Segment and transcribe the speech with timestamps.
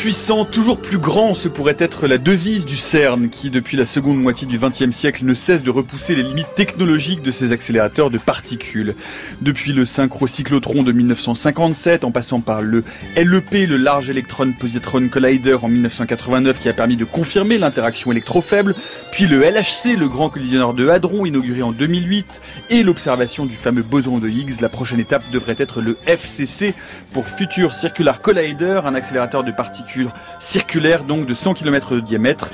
[0.00, 4.16] puissant, toujours plus grand, ce pourrait être la devise du CERN qui, depuis la seconde
[4.16, 8.16] moitié du XXe siècle, ne cesse de repousser les limites technologiques de ses accélérateurs de
[8.16, 8.94] particules.
[9.42, 12.82] Depuis le synchrocyclotron de 1957, en passant par le
[13.14, 18.74] LEP, le Large Electron Positron Collider en 1989 qui a permis de confirmer l'interaction électrofaible,
[19.12, 23.82] puis le LHC, le grand collisionneur de hadrons inauguré en 2008, et l'observation du fameux
[23.82, 26.72] boson de Higgs, la prochaine étape devrait être le FCC
[27.12, 29.89] pour Future Circular Collider, un accélérateur de particules
[30.38, 32.50] circulaires donc de 100 km de diamètre.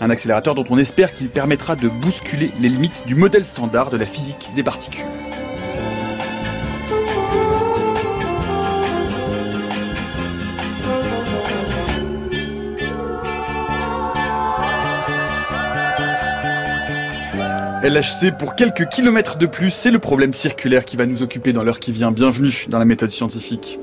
[0.00, 3.96] Un accélérateur dont on espère qu'il permettra de bousculer les limites du modèle standard de
[3.96, 5.04] la physique des particules.
[17.82, 21.62] LHC pour quelques kilomètres de plus, c'est le problème circulaire qui va nous occuper dans
[21.62, 22.12] l'heure qui vient.
[22.12, 23.78] Bienvenue dans la méthode scientifique.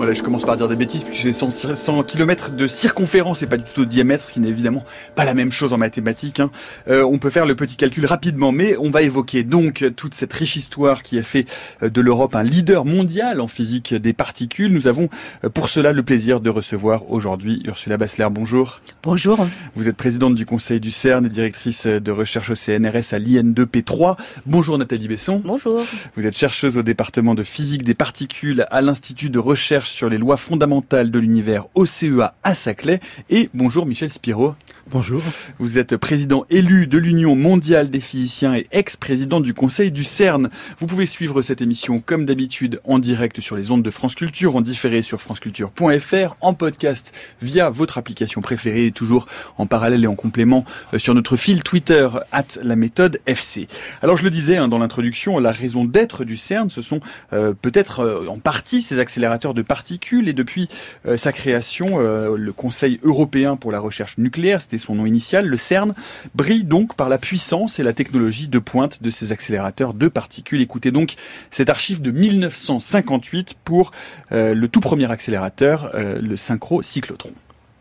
[0.00, 3.58] Voilà, je commence par dire des bêtises puisque c'est 100, km de circonférence et pas
[3.58, 4.82] du tout de diamètre, ce qui n'est évidemment
[5.14, 6.40] pas la même chose en mathématiques.
[6.40, 6.50] Hein.
[6.88, 10.32] Euh, on peut faire le petit calcul rapidement, mais on va évoquer donc toute cette
[10.32, 11.44] riche histoire qui a fait
[11.82, 14.72] euh, de l'Europe un leader mondial en physique des particules.
[14.72, 15.10] Nous avons
[15.44, 18.28] euh, pour cela le plaisir de recevoir aujourd'hui Ursula Bassler.
[18.30, 18.80] Bonjour.
[19.02, 19.46] Bonjour.
[19.76, 24.16] Vous êtes présidente du conseil du CERN et directrice de recherche au CNRS à l'IN2P3.
[24.46, 25.42] Bonjour Nathalie Besson.
[25.44, 25.84] Bonjour.
[26.16, 30.18] Vous êtes chercheuse au département de physique des particules à l'Institut de recherche sur les
[30.18, 33.00] lois fondamentales de l'univers au CEA à Saclay.
[33.28, 34.54] Et bonjour Michel Spiro.
[34.90, 35.22] Bonjour.
[35.60, 40.50] Vous êtes président élu de l'Union mondiale des physiciens et ex-président du conseil du CERN.
[40.80, 44.56] Vous pouvez suivre cette émission comme d'habitude en direct sur les ondes de France Culture,
[44.56, 49.26] en différé sur franceculture.fr, en podcast via votre application préférée et toujours
[49.58, 53.68] en parallèle et en complément euh, sur notre fil Twitter at la méthode FC.
[54.02, 57.00] Alors je le disais hein, dans l'introduction, la raison d'être du CERN, ce sont
[57.32, 59.79] euh, peut-être euh, en partie ces accélérateurs de particules
[60.26, 60.68] et depuis
[61.16, 65.94] sa création, le Conseil européen pour la recherche nucléaire, c'était son nom initial, le CERN,
[66.34, 70.60] brille donc par la puissance et la technologie de pointe de ces accélérateurs de particules.
[70.60, 71.14] Écoutez donc
[71.50, 73.92] cette archive de 1958 pour
[74.32, 77.30] euh, le tout premier accélérateur, euh, le synchrocyclotron.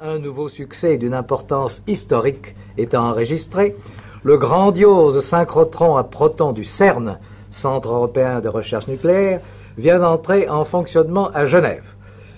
[0.02, 3.76] Un nouveau succès d'une importance historique étant enregistré,
[4.24, 7.20] le grandiose synchrotron à protons du CERN,
[7.52, 9.42] Centre européen de recherche nucléaire,
[9.80, 11.96] vient d'entrer en fonctionnement à Genève.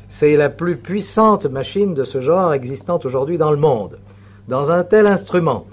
[0.07, 3.97] C'est la plus puissante machine de ce genre existante aujourd'hui dans le monde.
[4.47, 5.66] Dans un tel instrument,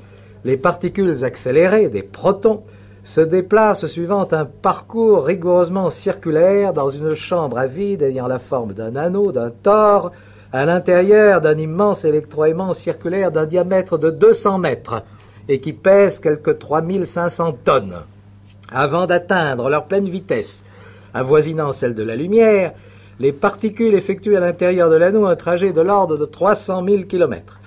[0.44, 2.62] les particules accélérées, des protons,
[3.04, 8.74] se déplacent suivant un parcours rigoureusement circulaire dans une chambre à vide ayant la forme
[8.74, 10.12] d'un anneau, d'un tor,
[10.52, 15.02] à l'intérieur d'un immense électroaimant circulaire d'un diamètre de 200 mètres
[15.48, 17.96] et qui pèse quelque 3500 tonnes.
[18.70, 20.64] Avant d'atteindre leur pleine vitesse,
[21.18, 22.72] avoisinant celle de la lumière,
[23.20, 27.58] les particules effectuent à l'intérieur de l'anneau un trajet de l'ordre de 300 000 kilomètres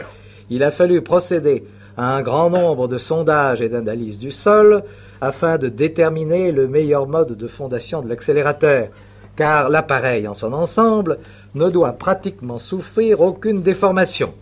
[0.51, 1.65] il a fallu procéder
[1.97, 4.83] à un grand nombre de sondages et d'analyses du sol
[5.21, 8.89] afin de déterminer le meilleur mode de fondation de l'accélérateur,
[9.37, 11.19] car l'appareil en son ensemble
[11.55, 14.33] ne doit pratiquement souffrir aucune déformation.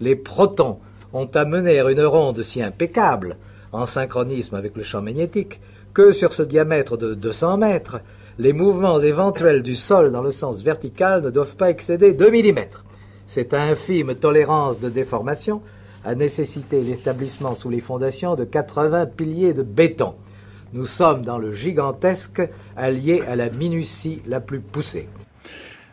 [0.00, 0.78] Les protons
[1.12, 3.36] ont à mener une ronde si impeccable,
[3.72, 5.60] en synchronisme avec le champ magnétique,
[5.92, 8.00] que sur ce diamètre de 200 mètres,
[8.38, 12.58] les mouvements éventuels du sol dans le sens vertical ne doivent pas excéder 2 mm.
[13.26, 15.62] Cette infime tolérance de déformation
[16.04, 20.14] a nécessité l'établissement sous les fondations de 80 piliers de béton.
[20.72, 22.42] Nous sommes dans le gigantesque
[22.76, 25.08] allié à la minutie la plus poussée.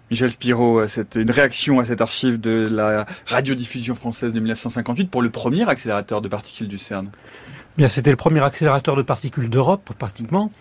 [0.09, 0.81] Michel Spiro,
[1.15, 6.21] une réaction à cette archive de la radiodiffusion française de 1958 pour le premier accélérateur
[6.21, 7.09] de particules du CERN.
[7.87, 10.51] C'était le premier accélérateur de particules d'Europe, pratiquement.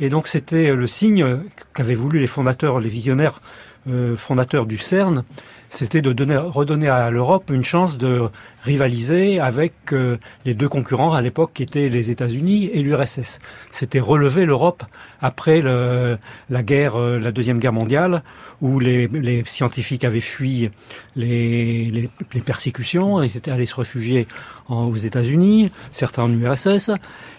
[0.00, 1.40] Et donc, c'était le signe
[1.74, 3.40] qu'avaient voulu les fondateurs, les visionnaires
[3.88, 5.24] euh, fondateurs du CERN,
[5.68, 8.28] c'était de donner, redonner à l'Europe une chance de
[8.62, 13.40] rivaliser avec euh, les deux concurrents à l'époque qui étaient les États-Unis et l'URSS.
[13.72, 14.84] C'était relever l'Europe
[15.20, 18.22] après la guerre, euh, la deuxième guerre mondiale,
[18.60, 20.70] où les, scientifiques avaient fui
[21.16, 22.08] les,
[22.46, 24.28] persécutions, ils étaient allés se réfugier
[24.72, 26.90] aux États-Unis, certains en URSS,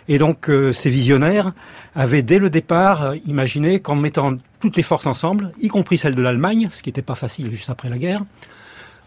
[0.07, 1.53] et donc euh, ces visionnaires
[1.95, 6.21] avaient dès le départ imaginé qu'en mettant toutes les forces ensemble, y compris celles de
[6.21, 8.24] l'Allemagne, ce qui n'était pas facile juste après la guerre,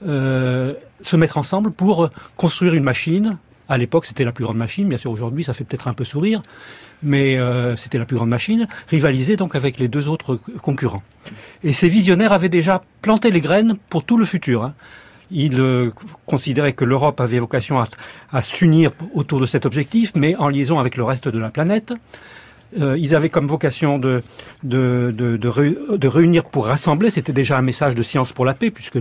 [0.04, 3.38] euh, se mettre ensemble pour construire une machine.
[3.68, 4.88] À l'époque, c'était la plus grande machine.
[4.88, 6.42] Bien sûr, aujourd'hui, ça fait peut-être un peu sourire,
[7.02, 8.68] mais euh, c'était la plus grande machine.
[8.88, 11.02] Rivaliser donc avec les deux autres concurrents.
[11.64, 14.64] Et ces visionnaires avaient déjà planté les graines pour tout le futur.
[14.64, 14.74] Hein.
[15.30, 15.90] Ils euh,
[16.26, 17.80] considéraient que l'Europe avait vocation
[18.32, 21.92] à, s'unir autour de cet objectif, mais en liaison avec le reste de la planète.
[22.80, 24.22] Euh, ils avaient comme vocation de,
[24.64, 27.10] de, réunir pour rassembler.
[27.10, 28.98] C'était déjà un message de science pour la paix, puisque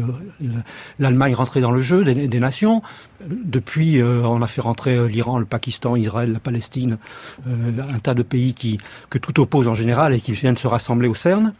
[0.99, 2.83] l'Allemagne rentrait dans le jeu des, nations.
[3.27, 6.97] Depuis, euh, on a fait rentrer l'Iran, le Pakistan, Israël, la Palestine,
[7.47, 8.77] un tas de pays qui,
[9.09, 11.53] que tout oppose en général et qui viennent se rassembler au CERN.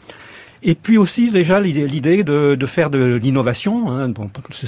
[0.68, 3.88] Et puis aussi déjà l'idée de, faire de l'innovation.
[3.92, 4.66] Hein, bon, ce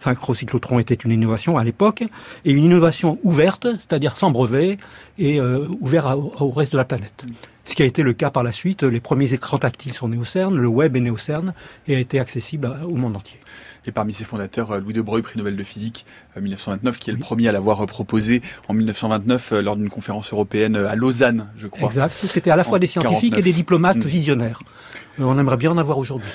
[0.00, 2.02] synchrocyclotron était une innovation à l'époque,
[2.46, 4.78] et une innovation ouverte, c'est-à-dire sans brevet
[5.18, 7.26] et euh, ouvert au reste de la planète.
[7.66, 8.82] Ce qui a été le cas par la suite.
[8.82, 11.52] Les premiers écrans tactiles sont nés au CERN, le web est né au CERN
[11.86, 13.38] et a été accessible au monde entier.
[13.86, 16.04] Et parmi ses fondateurs, euh, Louis de Broglie, prix Nobel de physique
[16.40, 20.76] 1929, euh, qui est le premier à l'avoir proposé en 1929 lors d'une conférence européenne
[20.76, 21.88] à Lausanne, je crois.
[21.88, 22.10] Exact.
[22.10, 24.08] C'était à la fois des scientifiques et des diplomates mm.
[24.08, 24.60] visionnaires.
[25.18, 26.30] On aimerait bien en avoir aujourd'hui.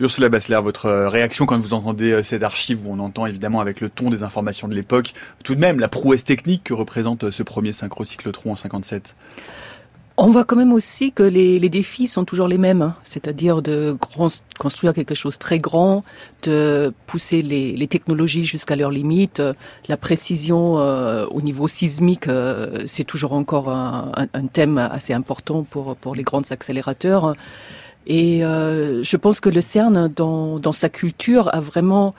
[0.00, 3.60] Ursula Bassler, votre euh, réaction quand vous entendez euh, cette archive où on entend évidemment
[3.60, 5.12] avec le ton des informations de l'époque,
[5.44, 9.14] tout de même la prouesse technique que représente euh, ce premier synchrocyclotron en 57
[10.22, 12.94] on voit quand même aussi que les, défis sont toujours les mêmes, hein.
[13.02, 13.96] c'est-à-dire de
[14.58, 16.04] construire quelque chose très grand,
[16.42, 19.42] de pousser les, technologies jusqu'à leurs limites.
[19.88, 22.26] La précision au niveau sismique,
[22.86, 27.34] c'est toujours encore un, un, thème assez important pour, pour les grands accélérateurs.
[28.06, 32.14] Et euh, je pense que le CERN, dans, dans sa culture, a vraiment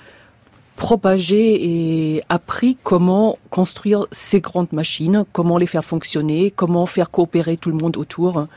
[0.82, 7.56] propagé et appris comment construire ces grandes machines, comment les faire fonctionner, comment faire coopérer
[7.56, 8.48] tout le monde autour.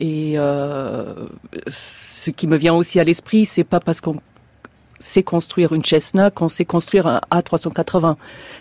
[0.00, 1.14] Et euh,
[1.68, 4.16] ce qui me vient aussi à l'esprit, c'est pas parce qu'on
[4.98, 8.16] sait construire une Cessna qu'on sait construire un A380.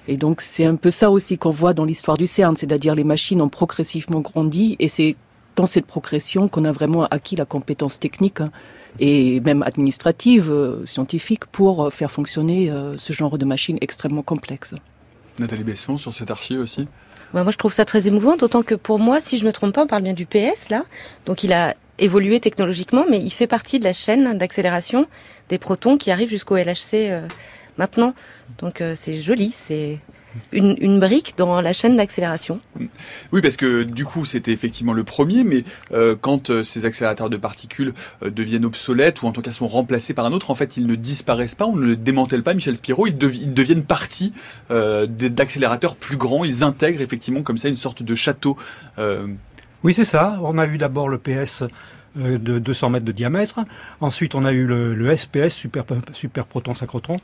[0.07, 3.03] Et donc c'est un peu ça aussi qu'on voit dans l'histoire du CERN, c'est-à-dire les
[3.03, 5.15] machines ont progressivement grandi et c'est
[5.55, 8.51] dans cette progression qu'on a vraiment acquis la compétence technique hein,
[8.99, 14.23] et même administrative, euh, scientifique, pour euh, faire fonctionner euh, ce genre de machine extrêmement
[14.23, 14.73] complexe.
[15.39, 16.87] Nathalie Besson, sur cette archive aussi
[17.33, 19.73] bah, Moi, je trouve ça très émouvant, d'autant que pour moi, si je me trompe
[19.73, 20.85] pas, on parle bien du PS, là.
[21.25, 25.07] Donc, il a évolué technologiquement, mais il fait partie de la chaîne d'accélération
[25.49, 27.23] des protons qui arrivent jusqu'au LHC
[27.77, 28.13] maintenant.
[28.59, 29.97] Donc, c'est joli, c'est
[30.51, 32.59] une, brique dans la chaîne d'accélération.
[33.31, 37.29] Oui, parce que du coup, c'était effectivement le premier, mais euh, quand euh, ces accélérateurs
[37.29, 37.93] de particules
[38.23, 40.85] euh, deviennent obsolètes ou en tout cas sont remplacés par un autre, en fait, ils
[40.85, 44.33] ne disparaissent pas, on ne les démantèle pas, Michel Spiro, ils, deviennent partie
[44.69, 48.57] d'accélérateurs plus grands, ils intègrent effectivement comme ça une sorte de château.
[49.83, 50.39] Oui, c'est ça.
[50.41, 51.63] On a vu d'abord le PS
[52.15, 53.59] de 200 mètres de diamètre.
[54.01, 57.17] Ensuite, on a eu le, SPS, super, super proton synchrotron,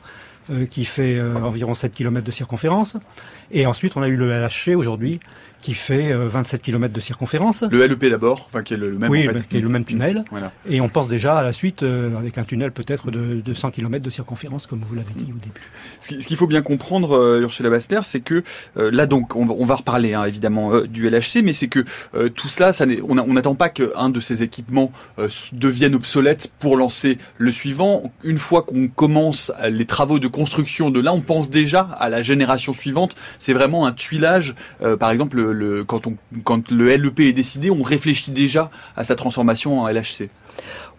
[0.70, 2.96] qui fait environ 7 km de circonférence.
[3.50, 5.20] Et ensuite, on a eu le LHC aujourd'hui,
[5.64, 7.64] qui fait 27 euh, km de circonférence.
[7.70, 9.48] Le LEP d'abord, enfin qui est le même oui, en fait.
[9.48, 10.22] qui est le même tunnel.
[10.68, 13.70] Et on pense déjà à la suite euh, avec un tunnel peut-être de, de, 100
[13.70, 15.62] km de circonférence, comme vous l'avez dit au début.
[16.00, 18.44] Ce qu'il faut bien comprendre, euh, Ursula Baster, c'est que
[18.76, 21.86] là donc on, va reparler hein, évidemment du LHC, mais c'est que
[22.28, 24.92] tout cela, ça on n'attend pas qu'un de ces équipements
[25.52, 28.12] devienne obsolète pour lancer le suivant.
[28.22, 32.22] Une fois qu'on commence les travaux de construction de là, on pense déjà à la
[32.22, 33.16] génération suivante.
[33.38, 34.54] C'est vraiment un tuilage,
[35.00, 35.53] par exemple
[35.86, 40.28] quand, le LEP est décidé, on réfléchit déjà à sa transformation en LHC.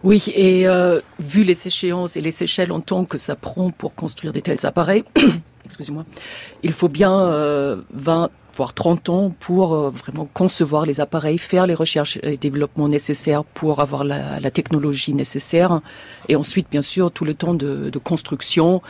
[0.02, 3.94] Oui, et euh, vu les échéances et les échelles en temps que ça prend pour
[3.94, 5.04] construire des tels appareils,
[5.64, 6.04] excusez-moi,
[6.62, 7.76] il faut bien 20, euh,
[8.54, 13.44] voire 30 ans pour euh, vraiment concevoir les appareils, faire les recherches et développements nécessaires
[13.44, 15.80] pour avoir la, technologie nécessaire,
[16.28, 18.82] et ensuite, bien sûr, tout le temps de construction,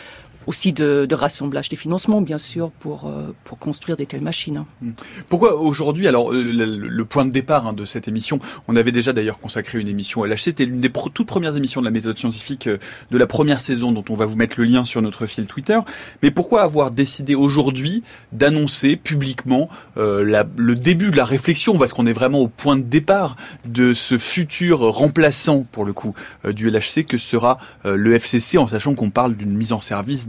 [0.47, 4.65] aussi de, de, rassemblage des financements, bien sûr, pour, euh, pour construire des telles machines.
[4.81, 4.93] Hmm.
[5.29, 8.38] Pourquoi aujourd'hui, alors euh, le, point de départ hein, de cette émission,
[8.69, 11.81] on avait déjà d'ailleurs consacré une émission à LHC, c'était l'une des toutes premières émissions
[11.81, 12.79] de la méthode scientifique euh,
[13.11, 15.79] de la première saison, dont on va vous mettre le lien sur notre fil Twitter.
[16.23, 22.12] Mais pourquoi avoir décidé aujourd'hui d'annoncer publiquement le début de la réflexion, parce qu'on est
[22.12, 23.37] vraiment au point de départ
[23.67, 28.95] de ce futur remplaçant, pour le coup, du LHC, que sera le FCC, en sachant
[28.95, 30.29] qu'on parle d'une mise en service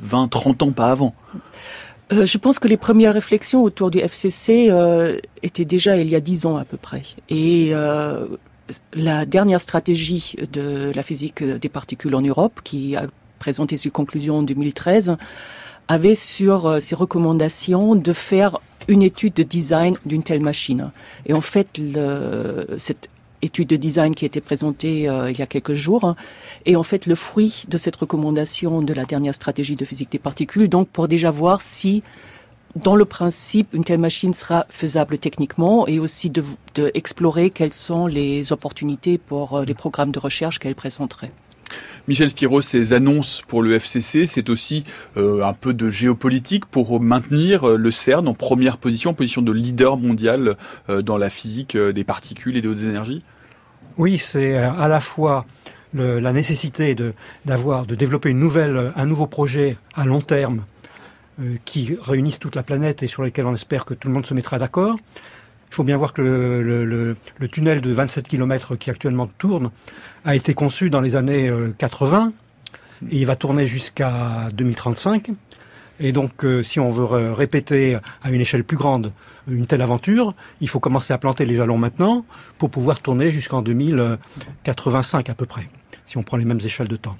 [0.00, 1.14] 20, 30 ans, pas avant.
[2.12, 6.14] Euh, je pense que les premières réflexions autour du FCC euh, étaient déjà il y
[6.14, 7.02] a 10 ans à peu près.
[7.28, 8.26] Et euh,
[8.94, 13.06] la dernière stratégie de la physique des particules en Europe, qui a
[13.38, 15.16] présenté ses conclusions en 2013,
[15.88, 18.58] avait sur ses recommandations de faire
[18.88, 20.90] une étude de design d'une telle machine.
[21.26, 21.80] Et en fait,
[22.78, 23.08] cette
[23.42, 26.16] étude de design qui a été présentée euh, il y a quelques jours hein,
[26.64, 30.18] est en fait le fruit de cette recommandation de la dernière stratégie de physique des
[30.18, 32.02] particules, donc pour déjà voir si
[32.74, 36.42] dans le principe, une telle machine sera faisable techniquement et aussi de,
[36.74, 36.90] de
[37.48, 41.32] quelles sont les opportunités pour euh, les programmes de recherche qu'elle présenterait.
[42.08, 44.84] Michel Spiro, ces annonces pour le FCC, c'est aussi
[45.16, 49.52] euh, un peu de géopolitique pour maintenir le CERN en première position, en position de
[49.52, 50.56] leader mondial
[50.88, 53.22] dans la physique des particules et des énergies?
[53.98, 55.46] Oui, c'est à la fois
[55.94, 57.12] la nécessité de,
[57.44, 60.64] d'avoir, développer nouvelle, un nouveau projet à long terme
[61.64, 64.34] qui réunisse toute la planète et sur lequel on espère que tout le monde se
[64.34, 64.96] mettra d'accord.
[65.72, 67.16] Il faut bien voir que le,
[67.48, 69.70] tunnel de 27 km qui actuellement tourne
[70.24, 75.30] a été conçu dans les années 80 euh, et il va tourner jusqu'à 2035.
[76.00, 79.12] Et donc, euh, si on veut répéter à une échelle plus grande
[79.48, 82.24] une telle aventure, il faut commencer à planter les jalons maintenant
[82.58, 85.68] pour pouvoir tourner jusqu'en 2085 à peu près,
[86.04, 87.16] si on prend les mêmes échelles de temps.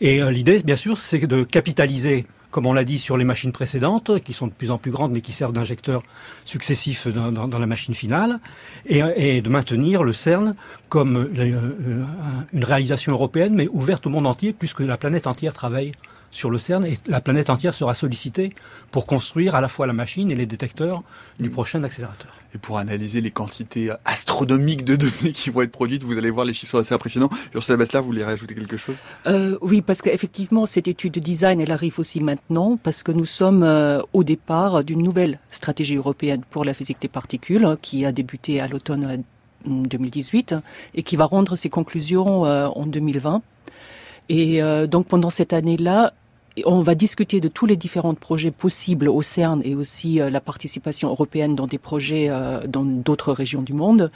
[0.00, 3.52] Et euh, l'idée, bien sûr, c'est de capitaliser comme on l'a dit sur les machines
[3.52, 6.02] précédentes, qui sont de plus en plus grandes, mais qui servent d'injecteurs
[6.44, 8.40] successifs dans, la machine finale,
[8.86, 10.54] et, de maintenir le CERN
[10.88, 12.06] comme euh,
[12.52, 15.92] une réalisation européenne, mais ouverte au monde entier, puisque la planète entière travaille
[16.30, 18.50] sur le CERN et la planète entière sera sollicitée
[18.90, 21.02] pour construire à la fois la machine et les détecteurs
[21.40, 22.32] du prochain accélérateur.
[22.54, 26.46] Et pour analyser les quantités astronomiques de données qui vont être produites, vous allez voir
[26.46, 27.30] les chiffres sont assez impressionnants.
[27.54, 28.96] Ursula Bassler, vous voulez rajouter quelque chose?
[29.26, 33.26] Euh, Oui, parce qu'effectivement, cette étude de design, elle arrive aussi maintenant parce que nous
[33.26, 38.04] sommes euh, au départ d'une nouvelle stratégie européenne pour la physique des particules hein, qui
[38.04, 39.24] a débuté à l'automne
[39.66, 40.60] 2018 euh,
[40.94, 43.42] et qui va rendre ses conclusions en 2020.
[44.28, 46.12] Et donc pendant cette année-là,
[46.66, 50.40] on va discuter de tous les différents projets possibles au CERN et aussi euh, la
[50.40, 54.10] participation européenne dans des projets euh, dans d'autres régions du monde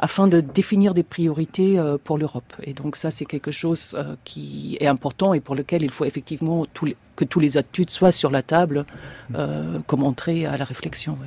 [0.00, 2.52] afin de définir des priorités euh, pour l'Europe.
[2.62, 6.66] Et donc ça, c'est quelque chose qui est important et pour lequel il faut effectivement
[7.16, 8.84] que tous les études soient sur la table
[9.86, 11.18] comme entrée à la réflexion.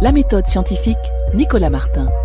[0.00, 0.96] La méthode scientifique,
[1.32, 2.19] Nicolas Martin.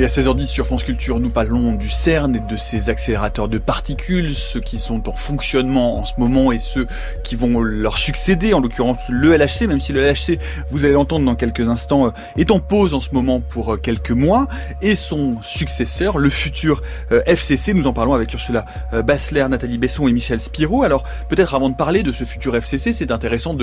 [0.00, 3.58] Et à 16h10 sur France Culture, nous parlons du CERN et de ses accélérateurs de
[3.58, 6.86] particules, ceux qui sont en fonctionnement en ce moment et ceux
[7.24, 10.38] qui vont leur succéder, en l'occurrence le LHC, même si le LHC,
[10.70, 13.76] vous allez l'entendre dans quelques instants, euh, est en pause en ce moment pour euh,
[13.76, 14.46] quelques mois,
[14.82, 18.66] et son successeur, le futur euh, FCC, nous en parlons avec Ursula
[19.04, 20.84] Bassler, Nathalie Besson et Michel Spiro.
[20.84, 23.56] Alors peut-être avant de parler de ce futur FCC, c'est intéressant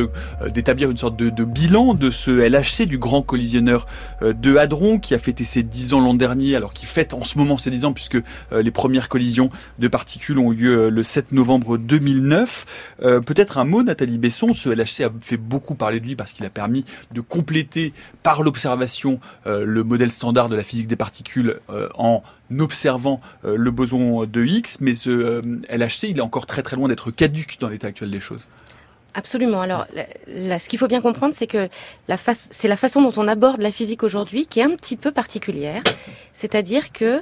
[0.50, 3.86] d'établir une sorte de, de, bilan de ce LHC, du grand collisionneur
[4.22, 7.38] de Hadron, qui a fêté ses 10 ans l'an dernier alors qui fête en ce
[7.38, 10.90] moment ses 10 ans, puisque euh, les premières collisions de particules ont eu lieu euh,
[10.90, 12.66] le 7 novembre 2009.
[13.02, 16.34] Euh, peut-être un mot, Nathalie Besson, ce LHC a fait beaucoup parler de lui parce
[16.34, 21.60] qu'il a permis de compléter par l'observation le modèle standard de la physique des particules
[21.96, 22.24] en
[22.60, 27.12] observant le boson de Higgs, mais ce LHC, il est encore très très loin d'être
[27.12, 28.48] caduque dans l'état actuel des choses.
[29.16, 29.62] Absolument.
[29.62, 29.88] Alors,
[30.28, 31.70] ce qu'il faut bien comprendre, c'est que
[32.34, 35.82] c'est la façon dont on aborde la physique aujourd'hui qui est un petit peu particulière.
[36.34, 37.22] C'est-à-dire que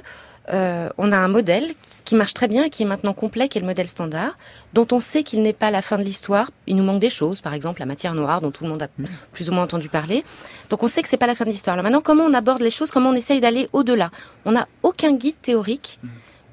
[0.52, 1.72] euh, on a un modèle
[2.04, 4.36] qui marche très bien, qui est maintenant complet, qui est le modèle standard,
[4.74, 6.50] dont on sait qu'il n'est pas la fin de l'histoire.
[6.66, 8.88] Il nous manque des choses, par exemple la matière noire, dont tout le monde a
[9.32, 10.22] plus ou moins entendu parler.
[10.68, 11.74] Donc on sait que c'est pas la fin de l'histoire.
[11.74, 12.90] Alors maintenant, comment on aborde les choses?
[12.90, 14.10] Comment on essaye d'aller au-delà?
[14.44, 15.98] On n'a aucun guide théorique.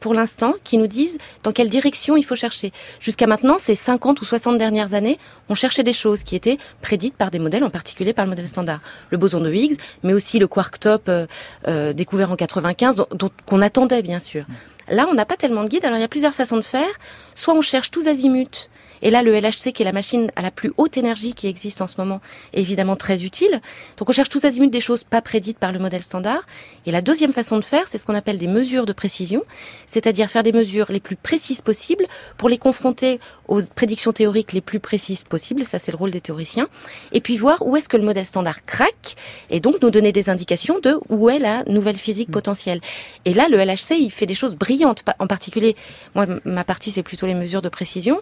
[0.01, 2.73] Pour l'instant qui nous disent dans quelle direction il faut chercher.
[2.99, 7.15] Jusqu'à maintenant, ces 50 ou 60 dernières années, on cherchait des choses qui étaient prédites
[7.15, 8.81] par des modèles, en particulier par le modèle standard.
[9.11, 11.27] Le boson de Higgs, mais aussi le quark top euh,
[11.67, 14.45] euh, découvert en 95, dont, qu'on attendait bien sûr.
[14.89, 16.89] Là, on n'a pas tellement de guides, alors il y a plusieurs façons de faire.
[17.35, 18.70] Soit on cherche tous azimuts
[19.01, 21.81] et là, le LHC, qui est la machine à la plus haute énergie qui existe
[21.81, 22.21] en ce moment,
[22.53, 23.61] est évidemment très utile.
[23.97, 26.41] Donc on cherche tous azimuts des choses pas prédites par le modèle standard.
[26.85, 29.43] Et la deuxième façon de faire, c'est ce qu'on appelle des mesures de précision,
[29.87, 32.05] c'est-à-dire faire des mesures les plus précises possibles
[32.37, 35.65] pour les confronter aux prédictions théoriques les plus précises possibles.
[35.65, 36.69] Ça, c'est le rôle des théoriciens.
[37.11, 39.15] Et puis voir où est-ce que le modèle standard craque
[39.49, 42.33] et donc nous donner des indications de où est la nouvelle physique mm.
[42.33, 42.81] potentielle.
[43.25, 45.03] Et là, le LHC, il fait des choses brillantes.
[45.19, 45.75] En particulier,
[46.15, 48.19] moi, ma partie, c'est plutôt les mesures de précision.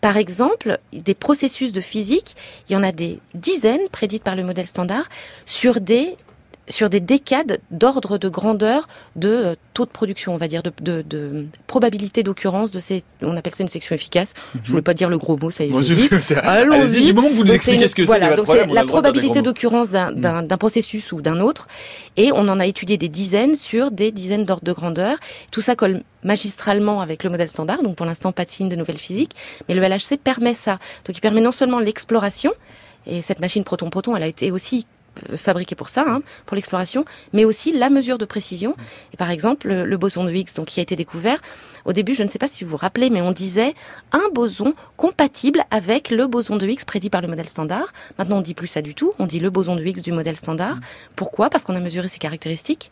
[0.00, 2.34] Par exemple, des processus de physique,
[2.68, 5.08] il y en a des dizaines prédites par le modèle standard
[5.44, 6.16] sur des
[6.68, 10.72] sur des décades d'ordre de grandeur de euh, taux de production, on va dire, de,
[10.80, 14.34] de, de probabilité d'occurrence de ces, on appelle ça une section efficace.
[14.54, 16.32] Je Je voulais pas dire le gros mot, ça y est.
[16.42, 17.06] Allons-y.
[17.06, 20.46] Du moment que vous nous expliquez ce que c'est, donc c'est la probabilité d'occurrence mm.
[20.46, 21.68] d'un processus ou d'un autre,
[22.16, 25.18] et on en a étudié des dizaines sur des dizaines d'ordres de grandeur.
[25.50, 28.76] Tout ça colle magistralement avec le modèle standard, donc pour l'instant pas de signe de
[28.76, 29.32] nouvelle physique,
[29.68, 30.78] mais le LHC permet ça.
[31.04, 32.52] Donc il permet non seulement l'exploration,
[33.06, 34.86] et cette machine proton-proton, elle a été aussi
[35.36, 38.74] fabriqué pour ça, hein, pour l'exploration, mais aussi la mesure de précision.
[39.12, 41.38] Et par exemple, le, boson de Higgs, donc qui a été découvert,
[41.84, 43.74] au début, je ne sais pas si vous vous rappelez, mais on disait
[44.10, 47.92] un boson compatible avec le boson de Higgs prédit par le modèle standard.
[48.18, 49.12] Maintenant, on dit plus ça du tout.
[49.20, 50.78] On dit le boson de Higgs du modèle standard.
[51.14, 51.48] Pourquoi?
[51.48, 52.90] Parce qu'on a mesuré ses caractéristiques.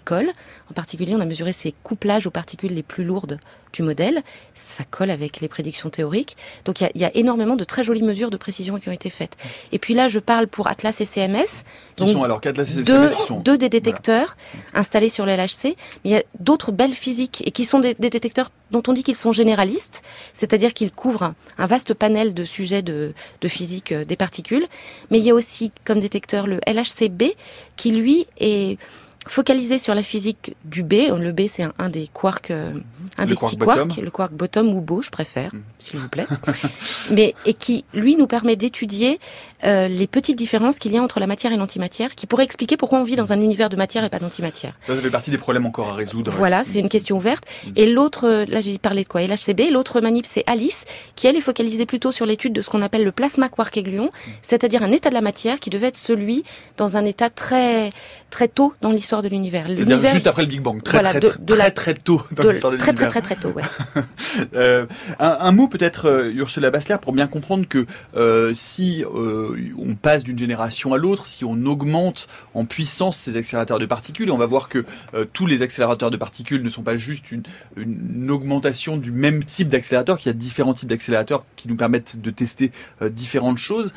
[0.00, 0.30] Colle.
[0.70, 3.38] En particulier, on a mesuré ses couplages aux particules les plus lourdes
[3.72, 4.22] du modèle.
[4.54, 6.36] Ça colle avec les prédictions théoriques.
[6.64, 9.10] Donc, il y, y, a énormément de très jolies mesures de précision qui ont été
[9.10, 9.36] faites.
[9.72, 11.64] Et puis là, je parle pour Atlas et CMS.
[11.96, 14.80] Qui sont alors qu'Atlas et CMS deux, qui sont deux des détecteurs voilà.
[14.80, 15.64] installés sur le LHC.
[15.64, 15.74] Mais
[16.04, 19.04] il y a d'autres belles physiques et qui sont des, des détecteurs dont on dit
[19.04, 24.16] qu'ils sont généralistes, c'est-à-dire qu'ils couvrent un vaste panel de sujets de, de, physique des
[24.16, 24.66] particules.
[25.10, 27.36] Mais il y a aussi comme détecteur le LHCb
[27.76, 28.78] qui lui est
[29.26, 30.94] focalisé sur la physique du B.
[31.18, 32.72] Le B, c'est un, un, des quarks, euh,
[33.18, 33.88] un le des quark six bottom.
[33.88, 35.60] quarks, le quark bottom ou beau, je préfère, Mm.
[35.78, 36.26] s'il vous plaît.
[37.10, 39.18] Mais et qui, lui, nous permet d'étudier
[39.64, 42.76] euh, les petites différences qu'il y a entre la matière et l'antimatière, qui pourrait expliquer
[42.76, 44.74] pourquoi on vit dans un univers de matière et pas d'antimatière.
[44.86, 46.32] Ça, ça fait partie des problèmes encore à résoudre.
[46.32, 47.44] Voilà, c'est une question ouverte.
[47.76, 49.22] Et l'autre, euh, là j'ai parlé de quoi?
[49.22, 49.70] LHCb.
[49.70, 50.84] L'autre manip, c'est Alice,
[51.16, 54.10] qui elle est focalisée plutôt sur l'étude de ce qu'on appelle le plasma quark gluon,
[54.42, 56.44] c'est-à-dire un état de la matière qui devait être celui
[56.76, 57.90] dans un état très
[58.30, 59.66] très tôt dans l'histoire de l'univers.
[59.68, 62.22] C'est-à-dire juste après le Big Bang, très voilà, très, de, de très, la, très tôt
[62.32, 63.10] dans de, l'histoire de très, l'univers.
[63.10, 63.62] très très très tôt, ouais.
[64.54, 64.86] euh,
[65.18, 69.94] un, un, mot peut-être, euh, Ursula Bassler, pour bien comprendre que euh, si euh, on
[69.94, 74.32] passe d'une génération à l'autre, si on augmente en puissance ces accélérateurs de particules, et
[74.32, 74.84] on va voir que
[75.32, 77.42] tous les accélérateurs de particules ne sont pas juste une,
[77.76, 82.20] une augmentation du même type d'accélérateur, qu'il y a différents types d'accélérateurs qui nous permettent
[82.20, 83.92] de tester différentes choses,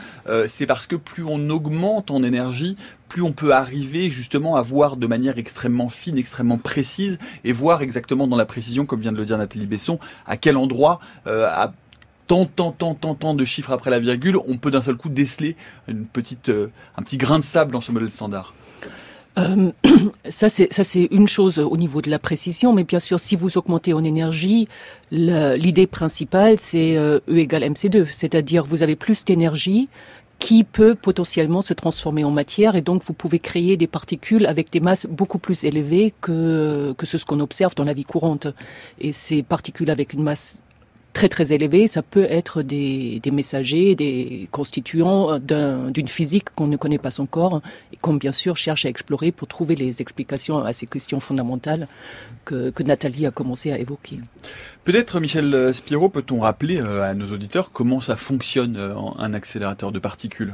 [0.48, 4.98] c'est parce que plus on augmente en énergie, plus on peut arriver justement à voir
[4.98, 9.18] de manière extrêmement fine, extrêmement précise, et voir exactement dans la précision, comme vient de
[9.18, 11.74] le dire Nathalie Besson, à quel endroit, euh, à
[12.28, 15.10] tant, tant, tant, tant, tant de chiffres après la virgule, on peut d'un seul coup
[15.10, 15.56] déceler
[15.88, 18.54] une petite, euh, un petit grain de sable dans ce modèle standard.
[19.38, 19.72] Euh,
[20.30, 23.94] ça c'est une chose au niveau de la précision, mais bien sûr si vous augmentez
[23.94, 24.68] en énergie,
[25.12, 29.90] l'idée principale c'est E égale mc2, c'est-à-dire vous avez plus d'énergie
[30.40, 34.72] qui peut potentiellement se transformer en matière et donc vous pouvez créer des particules avec
[34.72, 38.48] des masses beaucoup plus élevées que, que ce qu'on observe dans la vie courante.
[39.00, 40.62] Et ces particules avec une masse
[41.18, 46.68] très très élevée, ça peut être des, des messagers, des constituants d'une un, physique qu'on
[46.68, 50.60] ne connaît pas encore et qu'on bien sûr cherche à explorer pour trouver les explications
[50.60, 51.88] à ces questions fondamentales
[52.46, 54.20] que, que Nathalie a commencé à évoquer.
[54.84, 60.54] Peut-être, Michel Spiro, peut-on rappeler à nos auditeurs comment ça fonctionne un accélérateur de particules?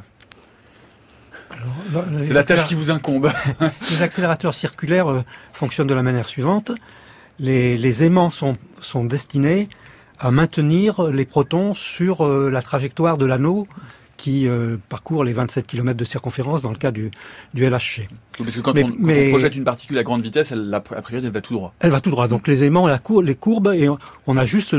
[2.26, 3.30] C'est la tâche qui vous incombe.
[3.92, 6.72] les accélérateurs circulaires euh, fonctionnent de la manière suivante.
[7.38, 9.68] Les, les aimants sont, sont, destinés
[10.20, 13.68] à maintenir les protons sur euh, la trajectoire de l'anneau
[14.18, 17.12] qui euh, parcourt les 27 km de circonférence dans le cas du,
[17.54, 18.08] du LHC.
[18.38, 20.74] Parce que quand, mais, on, quand mais, on, projette une particule à grande vitesse, elle,
[20.74, 21.74] a priori, elle va tout droit.
[21.80, 22.30] Elle va tout droit.
[22.30, 23.90] Donc les aimants, la cour, les courbes, et
[24.28, 24.74] on a juste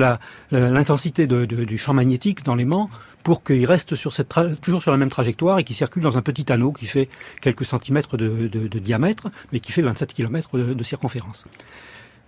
[0.50, 2.88] l'intensité du champ magnétique dans l'aimant
[3.22, 6.22] pour qu'il reste sur cette toujours sur la même trajectoire et qu'il circule dans un
[6.22, 7.08] petit anneau qui fait
[7.40, 11.46] quelques centimètres de, de, de diamètre, mais qui fait 27 km de, de circonférence.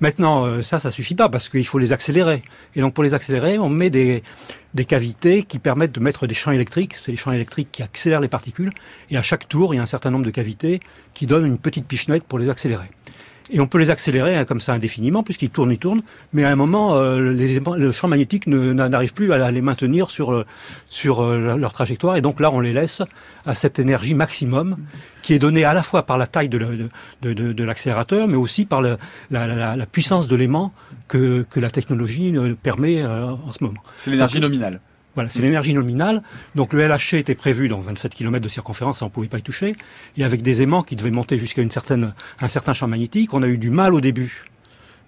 [0.00, 2.42] Maintenant, ça, ça suffit pas parce qu'il faut les accélérer.
[2.74, 4.22] Et donc, pour les accélérer, on met des,
[4.74, 6.94] des cavités qui permettent de mettre des champs électriques.
[6.96, 8.72] C'est les champs électriques qui accélèrent les particules.
[9.10, 10.80] Et à chaque tour, il y a un certain nombre de cavités
[11.14, 12.90] qui donnent une petite pichenette pour les accélérer.
[13.50, 16.02] Et on peut les accélérer hein, comme ça indéfiniment, puisqu'ils tournent, ils tournent.
[16.32, 20.32] Mais à un moment, euh, les, le champ magnétique n'arrive plus à les maintenir sur,
[20.32, 20.44] euh,
[20.88, 22.16] sur euh, leur trajectoire.
[22.16, 23.02] Et donc là, on les laisse
[23.44, 24.76] à cette énergie maximum
[25.22, 28.96] qui est donnée à la fois par la taille de, l'accélérateur, mais aussi par le,
[29.30, 30.72] la, la, la, puissance de l'aimant
[31.08, 33.80] que, que la technologie permet euh, en ce moment.
[33.98, 34.80] C'est l'énergie nominale.
[35.16, 36.22] Voilà, c'est l'énergie nominale.
[36.54, 39.42] Donc le LHC était prévu dans 27 km de circonférence, ça on pouvait pas y
[39.42, 39.74] toucher.
[40.16, 43.42] Et avec des aimants qui devaient monter jusqu'à une certaine, un certain champ magnétique, on
[43.42, 44.44] a eu du mal au début.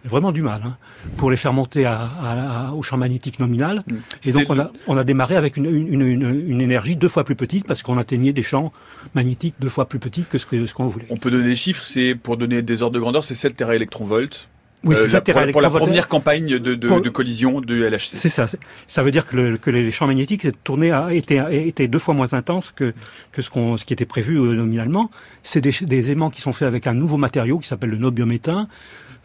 [0.05, 0.77] Vraiment du mal, hein,
[1.17, 3.83] pour les faire monter à, à, à, au champ magnétique nominal.
[3.87, 3.95] Mmh.
[4.29, 7.25] Et donc on a, on a démarré avec une, une, une, une énergie deux fois
[7.25, 8.73] plus petite parce qu'on atteignait des champs
[9.15, 11.07] magnétiques deux fois plus petits que ce qu'on ce voulait.
[11.11, 14.49] On peut donner des chiffres, c'est pour donner des ordres de grandeur, c'est 7 téraélectronvolts.
[14.85, 18.17] Oui, euh, la, pour, pour, la première campagne de, de, pour, de, collision de LHC.
[18.17, 18.47] C'est ça.
[18.87, 22.15] Ça veut dire que, le, que, les champs magnétiques tournaient à, étaient, étaient, deux fois
[22.15, 22.95] moins intenses que,
[23.33, 25.11] que ce, qu'on ce, qui était prévu euh, nominalement.
[25.43, 28.69] C'est des, des, aimants qui sont faits avec un nouveau matériau qui s'appelle le nobiométhane.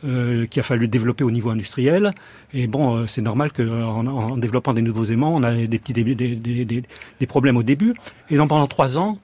[0.05, 2.11] Euh, qui a fallu développer au niveau industriel.
[2.53, 5.93] Et bon, euh, c'est normal qu'en en développant des nouveaux aimants, on a des petits
[5.93, 7.93] des, des, des, problèmes au début.
[8.29, 9.17] Et donc pendant trois ans,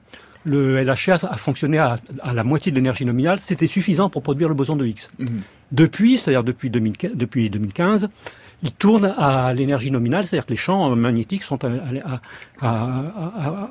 [0.44, 3.38] le LHC a, a fonctionné à, à, la moitié de l'énergie nominale.
[3.42, 5.08] C'était suffisant pour produire le boson de Higgs.
[5.18, 5.26] Mmh.
[5.72, 8.08] Depuis, c'est-à-dire depuis, 2015, depuis 2015,
[8.62, 11.58] il tourne à l'énergie nominale, c'est-à-dire que les champs magnétiques sont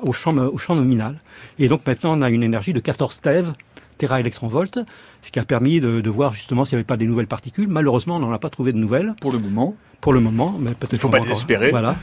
[0.02, 1.16] au, champ, au champ nominal.
[1.58, 3.52] Et donc maintenant, on a une énergie de 14 TeV,
[3.98, 4.84] téraélectronvolts,
[5.22, 7.68] ce qui a permis de, de voir justement s'il n'y avait pas des nouvelles particules.
[7.68, 9.14] Malheureusement, on n'en a pas trouvé de nouvelles.
[9.20, 10.94] Pour le moment pour le moment, mais peut-être.
[10.94, 11.70] Il faut pas désespérer.
[11.70, 11.94] Voilà.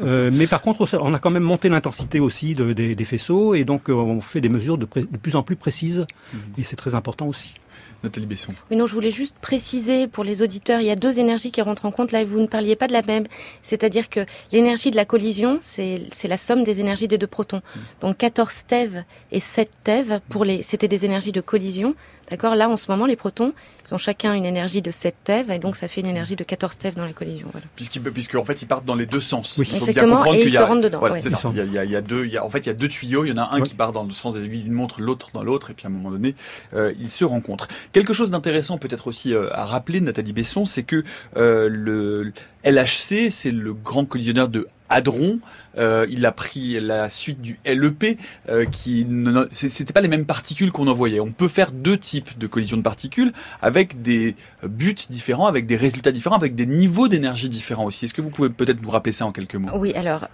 [0.00, 3.54] Euh, mais par contre, on a quand même monté l'intensité aussi de, des, des, faisceaux,
[3.54, 6.38] et donc euh, on fait des mesures de, de plus en plus précises, mmh.
[6.58, 7.54] et c'est très important aussi.
[8.02, 8.54] Nathalie Besson.
[8.70, 11.60] Oui, non, je voulais juste préciser pour les auditeurs, il y a deux énergies qui
[11.62, 12.12] rentrent en compte.
[12.12, 13.24] Là, vous ne parliez pas de la même.
[13.62, 14.20] C'est-à-dire que
[14.52, 17.62] l'énergie de la collision, c'est la somme des énergies des deux protons.
[18.00, 21.94] Donc 14 TeV et 7 TeV, pour les, c'était des énergies de collision.
[22.30, 23.52] D'accord Là, en ce moment, les protons,
[23.86, 26.44] ils ont chacun une énergie de 7 TeV, et donc ça fait une énergie de
[26.44, 27.48] 14 TeV dans la collision.
[27.50, 27.66] Voilà.
[27.74, 29.58] Puisqu'en en fait, ils partent dans les deux sens.
[29.58, 29.70] Oui.
[29.74, 31.00] Exactement, et ils se rendent dedans.
[31.00, 31.40] Voilà, c'est ça.
[31.52, 32.60] Il y, a, il, y a, il y, a, deux, il y a, en fait,
[32.60, 33.24] il y a deux tuyaux.
[33.24, 35.30] Il y en a un qui part dans le sens des aiguilles d'une montre, l'autre
[35.34, 36.34] dans l'autre, et puis à un moment donné,
[36.74, 37.68] euh, ils se rencontrent.
[37.92, 41.04] Quelque chose d'intéressant peut-être aussi euh, à rappeler, Nathalie Besson, c'est que
[41.36, 42.32] euh, le
[42.64, 45.38] LHC, c'est le grand collisionneur de Hadron.
[45.78, 49.06] Euh, il a pris la suite du LEP, euh, qui
[49.50, 51.20] c'était pas les mêmes particules qu'on envoyait.
[51.20, 55.76] On peut faire deux types de collisions de particules avec des buts différents, avec des
[55.76, 58.04] résultats différents, avec des niveaux d'énergie différents aussi.
[58.04, 59.70] Est-ce que vous pouvez peut-être nous rappeler ça en quelques mots?
[59.74, 60.28] Oui, alors.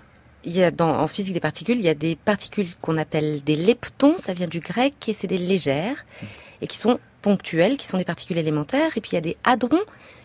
[0.48, 3.42] Il y a dans, en physique des particules, il y a des particules qu'on appelle
[3.42, 6.06] des leptons, ça vient du grec, et c'est des légères,
[6.62, 8.92] et qui sont ponctuelles, qui sont des particules élémentaires.
[8.96, 9.80] Et puis il y a des hadrons,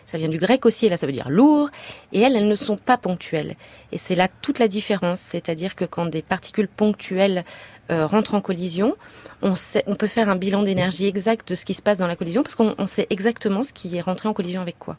[0.06, 1.70] ça vient du grec aussi, et là ça veut dire lourd,
[2.12, 3.56] et elles, elles ne sont pas ponctuelles.
[3.92, 7.44] Et c'est là toute la différence, c'est-à-dire que quand des particules ponctuelles
[7.90, 8.96] euh, rentrent en collision,
[9.42, 9.54] on,
[9.96, 12.54] peut faire un bilan d'énergie exact de ce qui se passe dans la collision, parce
[12.54, 14.96] qu'on sait exactement ce qui est rentré en collision avec quoi.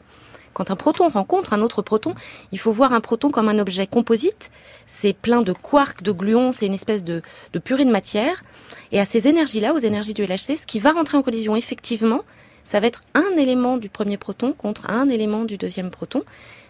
[0.52, 2.14] Quand un proton rencontre un autre proton,
[2.52, 4.52] il faut voir un proton comme un objet composite.
[4.86, 8.44] C'est plein de quarks, de gluons, c'est une espèce de, de purée de matière.
[8.92, 12.22] Et à ces énergies-là, aux énergies du LHC, ce qui va rentrer en collision effectivement,
[12.64, 16.22] ça va être un élément du premier proton contre un élément du deuxième proton.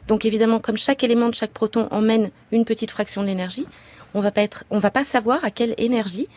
[0.08, 3.66] Donc évidemment, comme chaque élément de chaque proton emmène une petite fraction d'énergie,
[4.12, 6.28] on va pas être, on va pas savoir à quelle énergie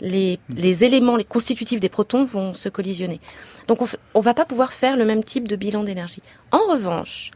[0.00, 3.20] les, les, éléments, les constitutifs des protons vont se collisionner.
[3.68, 6.22] Donc on, on va pas pouvoir faire le même type de bilan d'énergie.
[6.50, 7.30] En revanche,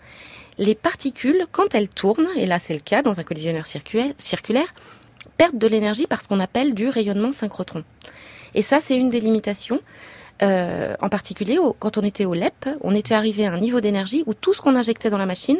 [0.59, 4.67] les particules, quand elles tournent, et là c'est le cas dans un collisionneur circulaire, circulaire
[5.39, 7.85] perdent de l'énergie parce qu'on appelle du rayonnement synchrotron.
[8.55, 9.81] Et ça, c'est une des limitations.
[10.43, 14.23] Euh, en particulier, quand on était au LEP, on était arrivé à un niveau d'énergie
[14.27, 15.59] où tout ce qu'on injectait dans la machine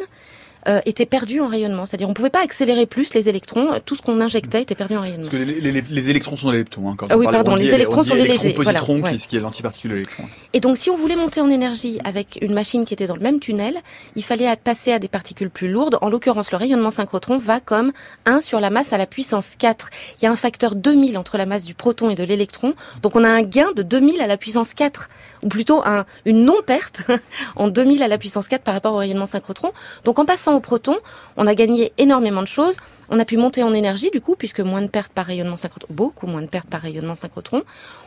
[0.67, 1.85] euh, était perdu en rayonnement.
[1.85, 4.97] C'est-à-dire on ne pouvait pas accélérer plus les électrons, tout ce qu'on injectait était perdu
[4.97, 5.29] en rayonnement.
[5.29, 6.89] Parce que les, les, les électrons sont des leptons.
[6.89, 8.53] Hein, quand ah oui, pardon, les électrons sont des légers.
[8.55, 9.15] Voilà, ouais.
[9.15, 10.23] qui, qui est l'antiparticule électron.
[10.53, 13.21] Et donc si on voulait monter en énergie avec une machine qui était dans le
[13.21, 13.79] même tunnel,
[14.15, 15.97] il fallait passer à des particules plus lourdes.
[16.01, 17.91] En l'occurrence, le rayonnement synchrotron va comme
[18.25, 19.89] 1 sur la masse à la puissance 4.
[20.19, 22.73] Il y a un facteur 2000 entre la masse du proton et de l'électron.
[23.01, 25.09] Donc on a un gain de 2000 à la puissance 4.
[25.43, 27.03] Ou plutôt un, une non-perte
[27.55, 29.71] en 2000 à la puissance 4 par rapport au rayonnement synchrotron.
[30.03, 30.97] Donc en passant au proton,
[31.37, 32.75] on a gagné énormément de choses.
[33.09, 35.87] On a pu monter en énergie, du coup, puisque moins de pertes par rayonnement synchrotron,
[35.89, 37.63] beaucoup moins de pertes par rayonnement synchrotron.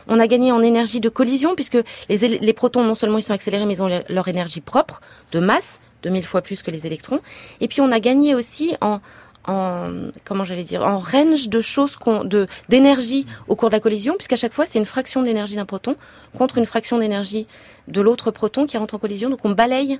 [0.07, 3.33] On a gagné en énergie de collision, puisque les, les protons, non seulement ils sont
[3.33, 5.01] accélérés, mais ils ont leur énergie propre,
[5.33, 7.19] de masse, 2000 fois plus que les électrons.
[7.59, 9.01] Et puis on a gagné aussi en,
[9.45, 9.91] en
[10.23, 14.35] comment j'allais dire en range de choses de d'énergie au cours de la collision puisqu'à
[14.35, 15.95] chaque fois c'est une fraction de l'énergie d'un proton
[16.37, 17.47] contre une fraction d'énergie
[17.87, 19.99] de l'autre proton qui rentre en collision donc on balaye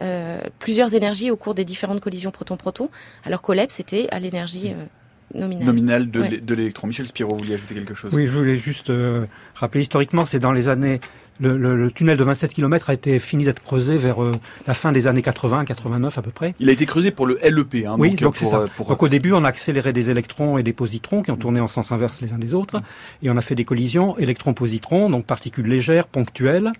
[0.00, 2.88] euh, plusieurs énergies au cours des différentes collisions proton-proton,
[3.24, 5.66] alors qu'au LEP, c'était à l'énergie euh, nominale.
[5.66, 6.40] Nominale de, ouais.
[6.40, 6.86] de l'électron.
[6.86, 8.14] Michel Spiro, vous vouliez ajouter quelque chose?
[8.14, 11.00] Oui, je voulais juste euh, rappeler historiquement, c'est dans les années
[11.40, 14.32] le, le, le, tunnel de 27 km a été fini d'être creusé vers euh,
[14.66, 16.54] la fin des années 80, 89 à peu près.
[16.60, 17.86] Il a été creusé pour le LEP.
[17.86, 18.58] Hein, oui, donc, donc c'est ça.
[18.60, 18.88] euh, Pour...
[18.88, 21.68] Donc au début, on a accéléré des électrons et des positrons qui ont tourné en
[21.68, 22.80] sens inverse les uns des autres,
[23.22, 26.72] et on a fait des collisions électrons-positrons, donc particules légères, ponctuelles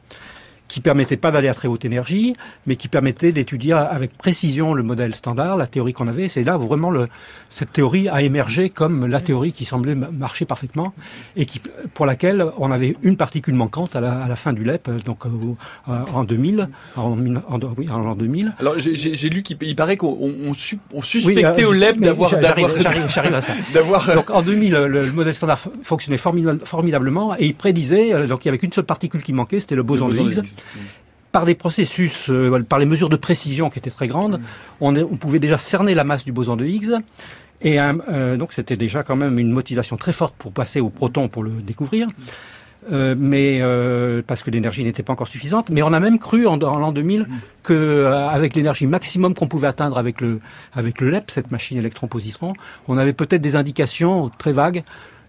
[0.72, 2.35] qui permettait pas d'aller à très haute énergie,
[2.66, 6.28] mais qui permettait d'étudier avec précision le modèle standard, la théorie qu'on avait.
[6.28, 7.08] C'est là où vraiment le,
[7.50, 10.94] cette théorie a émergé comme la théorie qui semblait marcher parfaitement
[11.37, 11.61] et qui,
[11.92, 15.26] pour laquelle on avait une particule manquante à la, à la fin du LEP, donc
[15.26, 18.54] euh, en 2000, en, en, oui, en l'an 2000.
[18.58, 20.52] Alors j'ai lu qu'il paraît qu'on on,
[20.94, 23.52] on, suspectait oui, euh, au LEP d'avoir j'arrive à ça.
[23.74, 28.46] d'avoir donc en 2000 le, le, modèle standard fonctionnait formidablement et il prédisait euh, donc
[28.46, 30.54] il y avait qu'une seule particule qui manquait, c'était le boson, le boson de Higgs.
[31.31, 34.44] Par des processus, euh, par les mesures de précision qui étaient très grandes, mmh.
[34.83, 36.92] on, est, on, pouvait déjà cerner la masse du boson de Higgs.
[37.62, 41.29] Et euh, donc c'était déjà quand même une motivation très forte pour passer au proton
[41.29, 42.09] pour le découvrir.
[42.90, 45.70] Euh, mais euh, parce que l'énergie n'était pas encore suffisante.
[45.70, 47.27] Mais on a même cru en, en l'an 2000
[47.62, 50.40] que euh, avec l'énergie maximum qu'on pouvait atteindre avec le
[50.75, 52.55] avec le LEP, cette machine électron-positron,
[52.88, 54.83] on avait peut-être des indications très vagues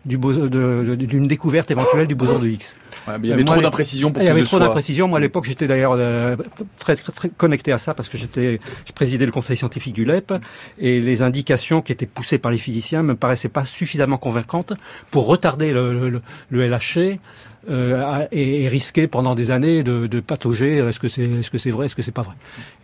[0.05, 2.75] d'une découverte éventuelle du boson de Higgs.
[3.07, 5.07] Ouais, il y avait trop d'imprécisions pour Il y avait trop d'imprécisions.
[5.07, 6.35] Moi, à l'époque, j'étais d'ailleurs euh,
[6.77, 10.33] très, très, connecté à ça parce que j'étais, je présidais le conseil scientifique du LEP
[10.79, 14.73] et les indications qui étaient poussées par les physiciens me paraissaient pas suffisamment convaincantes
[15.11, 17.19] pour retarder le, le, le LHC
[17.69, 20.77] euh, et, risquer pendant des années de, de patauger.
[20.77, 22.35] Est-ce que c'est est-ce que c'est vrai, est-ce que c'est pas vrai?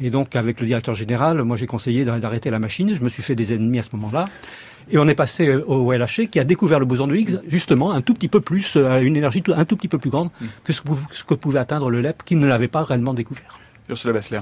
[0.02, 2.96] Et donc, avec le directeur général, moi, j'ai conseillé d'arrêter la machine.
[2.96, 4.26] Je me suis fait des ennemis à ce moment-là.
[4.92, 7.92] Et on est passé euh, au LHC qui a découvert le boson de Higgs justement
[7.92, 10.30] un tout petit peu plus, à euh, une énergie un tout petit peu plus grande
[10.42, 10.46] mm.
[10.63, 10.82] que ce
[11.24, 13.60] que pouvait atteindre le LEP qui ne l'avait pas réellement découvert.
[13.89, 14.39] Ursula Bassler.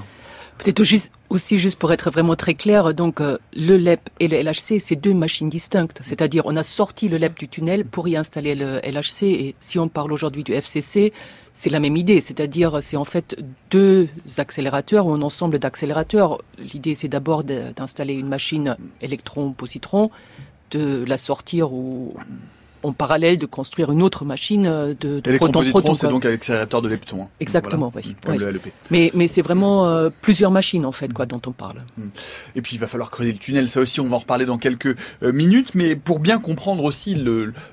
[0.58, 0.82] Peut-être
[1.30, 4.96] aussi, juste pour être vraiment très clair, donc euh, le LEP et le LHC, c'est
[4.96, 6.00] deux machines distinctes.
[6.02, 9.22] C'est-à-dire, on a sorti le LEP du tunnel pour y installer le LHC.
[9.22, 11.12] Et si on parle aujourd'hui du FCC,
[11.54, 12.20] c'est la même idée.
[12.20, 13.36] C'est-à-dire, c'est en fait
[13.70, 16.38] deux accélérateurs ou un ensemble d'accélérateurs.
[16.58, 20.10] L'idée, c'est d'abord d'installer une machine électron-positron,
[20.72, 22.14] de la sortir ou
[22.82, 26.88] en parallèle de construire une autre machine euh, de, de proton c'est donc l'accélérateur de
[26.88, 27.22] lepton.
[27.22, 27.28] Hein.
[27.40, 28.14] Exactement, oui.
[28.26, 28.60] E
[28.90, 31.78] mais, mais c'est vraiment euh, plusieurs machines en fait, quoi, dont on parle.
[31.96, 32.08] Hmm.
[32.54, 33.68] Et puis il va falloir creuser le tunnel.
[33.68, 35.74] Ça aussi, on va en reparler dans quelques euh, minutes.
[35.74, 37.16] Mais pour bien comprendre aussi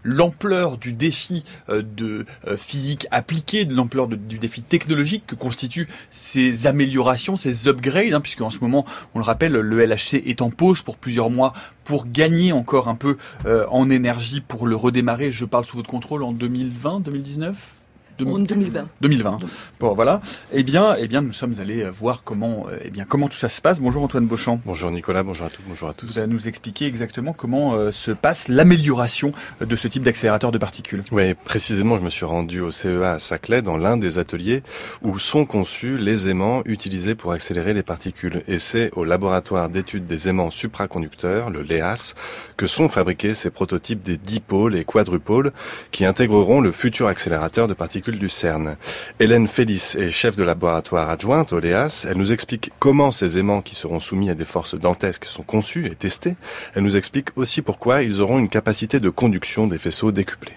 [0.03, 2.25] l'ampleur du défi de
[2.57, 8.41] physique appliquée, de l'ampleur du défi technologique que constituent ces améliorations, ces upgrades, hein, puisque
[8.41, 11.53] en ce moment, on le rappelle, le LHC est en pause pour plusieurs mois
[11.85, 16.23] pour gagner encore un peu en énergie pour le redémarrer, je parle sous votre contrôle,
[16.23, 17.84] en 2020, 2019
[18.23, 18.87] en 2020.
[19.01, 19.37] 2020.
[19.79, 20.21] Bon, voilà.
[20.53, 23.61] Eh bien, eh bien, nous sommes allés voir comment, eh bien, comment tout ça se
[23.61, 23.81] passe.
[23.81, 24.61] Bonjour Antoine Beauchamp.
[24.65, 26.05] Bonjour Nicolas, bonjour à tous, bonjour à tous.
[26.07, 30.57] Vous allez nous expliquer exactement comment euh, se passe l'amélioration de ce type d'accélérateur de
[30.57, 31.01] particules.
[31.11, 34.63] Oui, précisément, je me suis rendu au CEA à Saclay, dans l'un des ateliers
[35.01, 38.43] où sont conçus les aimants utilisés pour accélérer les particules.
[38.47, 42.13] Et c'est au laboratoire d'études des aimants supraconducteurs, le LEAS,
[42.57, 45.51] que sont fabriqués ces prototypes des dipôles et quadrupôles
[45.91, 48.77] qui intégreront le futur accélérateur de particules du CERN.
[49.19, 52.05] Hélène Félix est chef de laboratoire adjointe au LEAS.
[52.09, 55.87] Elle nous explique comment ces aimants qui seront soumis à des forces dantesques sont conçus
[55.87, 56.35] et testés.
[56.75, 60.53] Elle nous explique aussi pourquoi ils auront une capacité de conduction des faisceaux décuplée.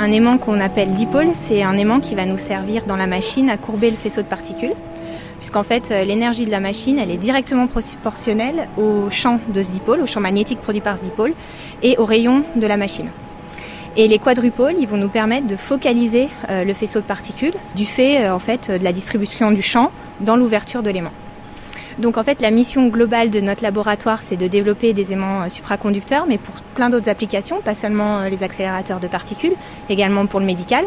[0.00, 3.50] Un aimant qu'on appelle dipôle, c'est un aimant qui va nous servir dans la machine
[3.50, 4.74] à courber le faisceau de particules
[5.38, 9.72] puisqu'en fait euh, l'énergie de la machine elle est directement proportionnelle au champ de ce
[9.72, 11.34] dipôle, au champ magnétique produit par ce dipôle
[11.82, 13.08] et au rayon de la machine.
[13.96, 17.84] Et les quadrupôles, ils vont nous permettre de focaliser euh, le faisceau de particules du
[17.84, 21.12] fait euh, en fait de la distribution du champ dans l'ouverture de l'aimant.
[21.98, 25.48] Donc en fait, la mission globale de notre laboratoire, c'est de développer des aimants euh,
[25.48, 29.54] supraconducteurs, mais pour plein d'autres applications, pas seulement euh, les accélérateurs de particules,
[29.90, 30.84] également pour le médical.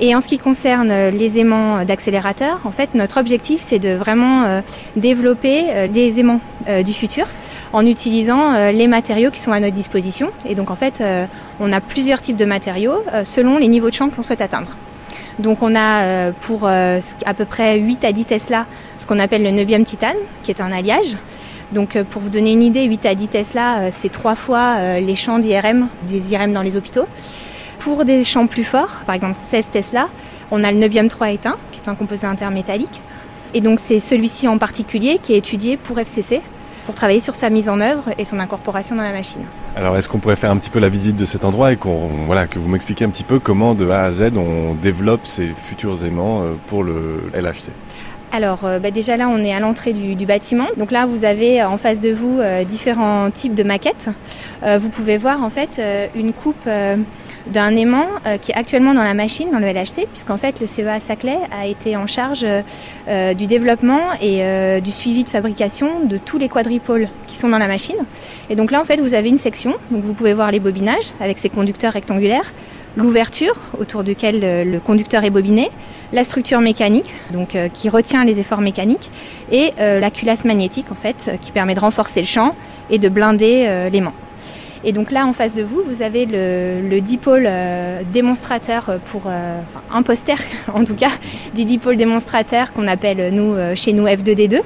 [0.00, 3.90] Et en ce qui concerne euh, les aimants d'accélérateurs, en fait, notre objectif, c'est de
[3.90, 4.62] vraiment
[4.96, 6.40] développer les aimants
[6.84, 7.26] du futur
[7.72, 10.30] en utilisant les matériaux qui sont à notre disposition.
[10.46, 11.02] Et donc en fait,
[11.60, 14.70] on a plusieurs types de matériaux selon les niveaux de champ que l'on souhaite atteindre.
[15.38, 19.18] Donc on a euh, pour euh, à peu près 8 à 10 Tesla ce qu'on
[19.18, 21.16] appelle le neubium titane, qui est un alliage.
[21.72, 25.16] Donc euh, pour vous donner une idée, 8 à 10 Tesla, c'est trois fois les
[25.16, 27.06] champs d'IRM, des IRM dans les hôpitaux.
[27.78, 30.08] Pour des champs plus forts, par exemple 16 Tesla,
[30.50, 33.00] on a le neubium 3 éteint, qui est un composé intermétallique.
[33.54, 36.42] Et donc c'est celui-ci en particulier qui est étudié pour FCC,
[36.88, 39.42] pour travailler sur sa mise en œuvre et son incorporation dans la machine.
[39.76, 42.08] Alors est-ce qu'on pourrait faire un petit peu la visite de cet endroit et qu'on
[42.24, 45.48] voilà que vous m'expliquiez un petit peu comment de A à Z on développe ces
[45.48, 47.72] futurs aimants euh, pour le LHT
[48.32, 50.66] alors euh, bah, déjà là on est à l'entrée du, bâtiment.
[50.76, 54.08] Donc là vous avez euh, en face de vous différents types de maquettes.
[54.62, 55.80] vous pouvez voir en fait
[56.14, 56.68] une coupe
[57.48, 60.66] d'un aimant euh, qui est actuellement dans la machine, dans le LHC, puisqu'en fait le
[60.66, 62.44] CEA Saclay a été en charge
[63.08, 67.48] euh, du développement et euh, du suivi de fabrication de tous les quadripôles qui sont
[67.48, 67.96] dans la machine.
[68.50, 71.12] Et donc là en fait vous avez une section, donc vous pouvez voir les bobinages
[71.20, 72.52] avec ces conducteurs rectangulaires,
[72.96, 75.70] l'ouverture autour duquel le, conducteur est bobiné,
[76.12, 79.10] la structure mécanique, donc qui retient les efforts mécaniques,
[79.52, 82.54] et la culasse magnétique en fait, qui permet de renforcer le champ
[82.90, 84.14] et de blinder l'aimant.
[84.84, 89.60] Et donc là, en face de vous, vous avez le, dipôle euh, démonstrateur pour, euh,
[89.66, 90.36] enfin un poster
[90.74, 91.10] en tout cas,
[91.54, 94.60] du dipôle démonstrateur qu'on appelle nous chez nous F2D2.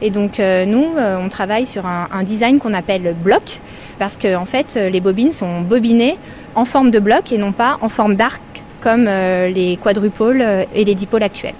[0.00, 3.60] Et donc euh, nous, on travaille sur un, design qu'on appelle bloc,
[3.98, 6.18] parce que en fait, les bobines sont bobinées
[6.54, 8.42] en forme de bloc et non pas en forme d'arc
[8.80, 10.44] comme les quadrupôles
[10.74, 11.54] et les dipôles actuels.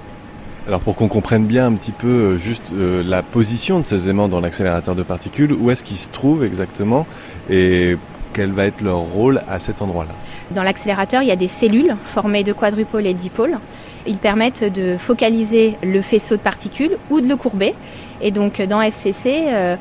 [0.69, 4.41] Alors pour qu'on comprenne bien un petit peu juste la position de ces aimants dans
[4.41, 7.07] l'accélérateur de particules, où est-ce qu'ils se trouvent exactement
[7.49, 7.97] et
[8.33, 10.13] quel va être leur rôle à cet endroit-là
[10.51, 13.59] Dans l'accélérateur, il y a des cellules formées de quadrupoles et dipôles.
[14.07, 17.75] Ils permettent de focaliser le faisceau de particules ou de le courber.
[18.21, 19.77] Et donc dans FCC, euh,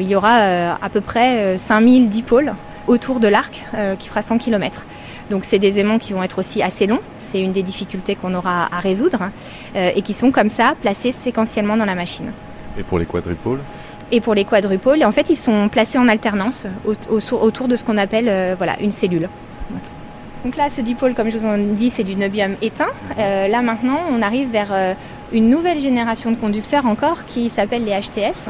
[0.00, 2.54] il y aura euh, à peu près 5000 dipôles
[2.86, 3.64] autour de l'arc
[3.98, 4.86] qui fera 100 km.
[5.30, 8.34] Donc c'est des aimants qui vont être aussi assez longs, c'est une des difficultés qu'on
[8.34, 9.30] aura à résoudre,
[9.74, 12.30] et qui sont comme ça placés séquentiellement dans la machine.
[12.78, 13.60] Et pour les quadrupoles
[14.14, 17.96] et pour les quadrupoles, en fait, ils sont placés en alternance autour de ce qu'on
[17.96, 19.28] appelle euh, voilà, une cellule.
[20.44, 22.90] Donc là, ce dipôle, comme je vous en dis, c'est du niobium éteint.
[23.18, 24.94] Euh, là, maintenant, on arrive vers euh,
[25.32, 28.48] une nouvelle génération de conducteurs encore qui s'appelle les HTS.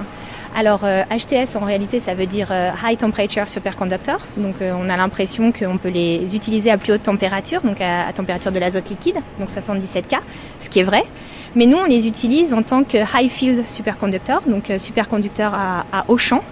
[0.56, 2.52] Alors HTS en réalité ça veut dire
[2.84, 4.22] High Temperature Superconductors.
[4.36, 8.52] Donc on a l'impression qu'on peut les utiliser à plus haute température, donc à, température
[8.52, 10.14] de l'azote liquide, donc 77 K,
[10.60, 11.02] ce qui est vrai.
[11.56, 16.04] Mais nous, on les utilise en tant que high field superconducteur, donc euh, superconducteur à,
[16.08, 16.42] haut champ,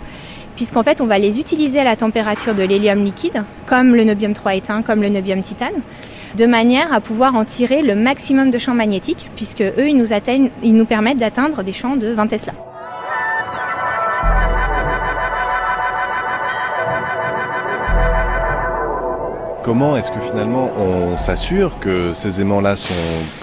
[0.54, 4.32] puisqu'en fait, on va les utiliser à la température de l'hélium liquide, comme le nobium
[4.32, 5.82] 3 éteint, comme le nobium titane,
[6.36, 10.06] de manière à pouvoir en tirer le maximum de champs magnétiques, puisque eux, ils nous,
[10.62, 12.52] nous permettent d'atteindre des champs de 20 Tesla.
[19.64, 22.94] Comment est-ce que finalement on s'assure que ces aimants-là sont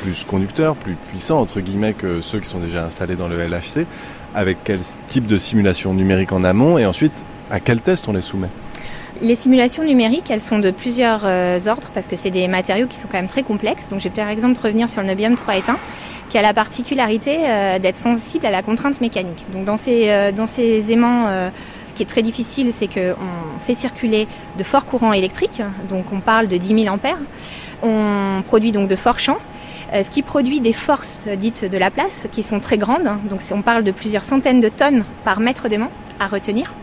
[0.01, 3.85] plus conducteurs, plus puissants entre guillemets que ceux qui sont déjà installés dans le LHC
[4.35, 8.21] Avec quel type de simulation numérique en amont et ensuite à quel test on les
[8.21, 8.49] soumet?
[9.21, 12.97] Les simulations numériques, elles sont de plusieurs euh, ordres parce que c'est des matériaux qui
[12.97, 13.89] sont quand même très complexes.
[13.89, 15.79] Donc, je vais par exemple revenir sur le nobium 3 éteint
[16.29, 19.45] qui a la particularité euh, d'être sensible à la contrainte mécanique.
[19.51, 21.27] Donc, dans ces, euh, dans ces aimants,
[21.83, 25.61] ce qui est très difficile, c'est qu'on fait circuler de forts courants électriques.
[25.89, 27.19] Donc, on parle de 10 000 ampères.
[27.81, 29.39] On produit donc de forts champs
[29.91, 33.09] ce qui produit des forces dites de la place qui sont très grandes.
[33.27, 35.89] Donc on parle de plusieurs centaines de tonnes par mètre d'aimant
[36.19, 36.75] à retenir.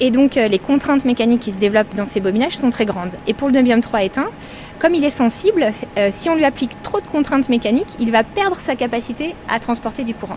[0.00, 3.14] Et donc euh, les contraintes mécaniques qui se développent dans ces bobinages sont très grandes.
[3.26, 4.28] Et pour le nobium 3 éteint,
[4.78, 8.24] comme il est sensible, euh, si on lui applique trop de contraintes mécaniques, il va
[8.24, 10.36] perdre sa capacité à transporter du courant.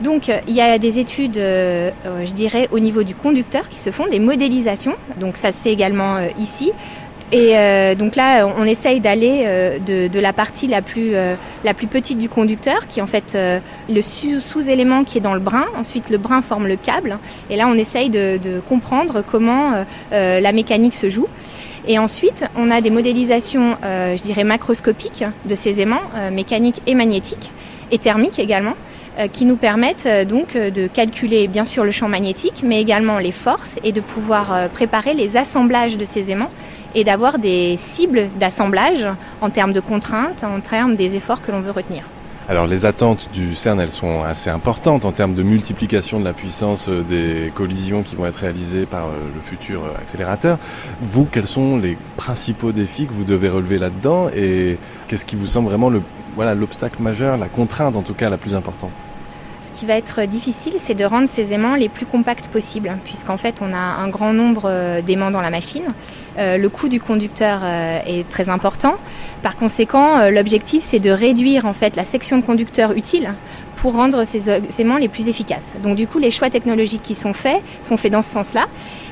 [0.00, 3.90] Donc euh, il y a des études, je dirais, au niveau du conducteur qui se
[3.90, 4.94] font, des modélisations.
[5.18, 6.72] Donc ça se fait également ici,
[7.32, 11.34] et euh, donc là, on essaye d'aller euh, de, la partie la plus, euh,
[11.64, 13.36] la plus petite du conducteur, qui est en fait
[13.88, 15.66] le sous-élément qui est dans le brin.
[15.76, 17.18] Ensuite, le brin forme le câble.
[17.50, 21.26] Et là, on essaye de, de comprendre comment la mécanique se joue.
[21.88, 27.50] Et ensuite, on a des modélisations, je dirais, macroscopiques de ces aimants, mécaniques et magnétiques,
[27.90, 28.74] et thermiques également
[29.32, 33.78] qui nous permettent donc de calculer bien sûr le champ magnétique, mais également les forces
[33.82, 36.50] et de pouvoir préparer les assemblages de ces aimants
[36.96, 39.06] et d'avoir des cibles d'assemblage
[39.42, 42.02] en termes de contraintes, en termes des efforts que l'on veut retenir.
[42.48, 46.32] Alors les attentes du CERN, elles sont assez importantes en termes de multiplication de la
[46.32, 50.58] puissance euh, des collisions qui vont être réalisées par euh, le futur euh, accélérateur.
[51.02, 54.78] Vous, quels sont les principaux défis que vous devez relever là-dedans et
[55.08, 55.90] qu'est-ce qui vous semble vraiment
[56.36, 58.92] voilà l'obstacle majeur, la contrainte en tout cas la plus importante?
[59.66, 63.36] Ce qui va être difficile, c'est de rendre ces aimants les plus compacts possibles, puisqu'en
[63.36, 65.82] fait, on a un grand nombre euh, d'aimants dans la machine.
[66.38, 68.94] Euh, le coût du conducteur euh, est très important.
[69.42, 73.34] Par conséquent, l'objectif, c'est de réduire en fait la section de conducteur utile
[73.86, 75.74] pour rendre ces aimants les plus efficaces.
[75.80, 78.66] Donc du coup, les choix technologiques qui sont faits sont faits dans ce sens-là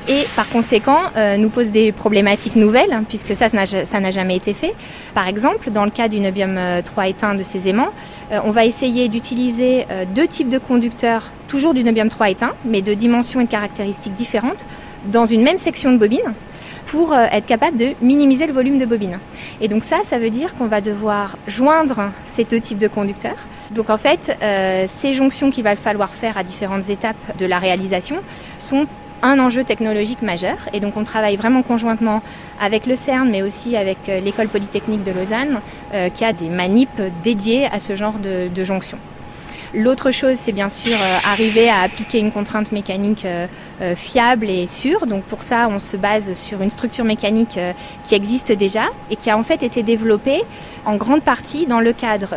[0.09, 4.35] et par conséquent euh, nous posent des problématiques nouvelles hein, puisque ça, ça n'a jamais
[4.35, 4.73] été fait.
[5.13, 7.93] Par exemple, dans le cas du nobium 3 euh, éteint de ces aimants,
[8.33, 12.81] euh, on va essayer d'utiliser deux types de conducteurs, toujours du nobium 3 éteint, mais
[12.81, 14.65] de dimensions et de caractéristiques différentes,
[15.09, 16.33] dans une même section de bobine
[16.85, 19.19] pour être capable de minimiser le volume de bobine.
[19.61, 23.47] Et donc ça, ça veut dire qu'on va devoir joindre ces deux types de conducteurs.
[23.71, 24.37] Donc en fait,
[24.87, 28.17] ces jonctions qu'il va falloir faire à différentes étapes de la réalisation
[28.57, 28.87] sont
[29.25, 30.57] un enjeu technologique majeur.
[30.73, 32.21] Et donc on travaille vraiment conjointement
[32.59, 35.61] avec le CERN, mais aussi avec euh, l'école polytechnique de Lausanne,
[35.93, 38.97] euh, qui a des manips dédiés à ce genre de, de jonction.
[39.75, 43.27] L'autre chose, c'est bien sûr euh, arriver à appliquer une contrainte mécanique
[43.95, 45.05] fiable et sûre.
[45.05, 47.59] Donc pour ça, on se base sur une structure mécanique
[48.03, 50.43] qui existe déjà et qui a en fait été développée
[50.85, 52.35] en grande partie dans le cadre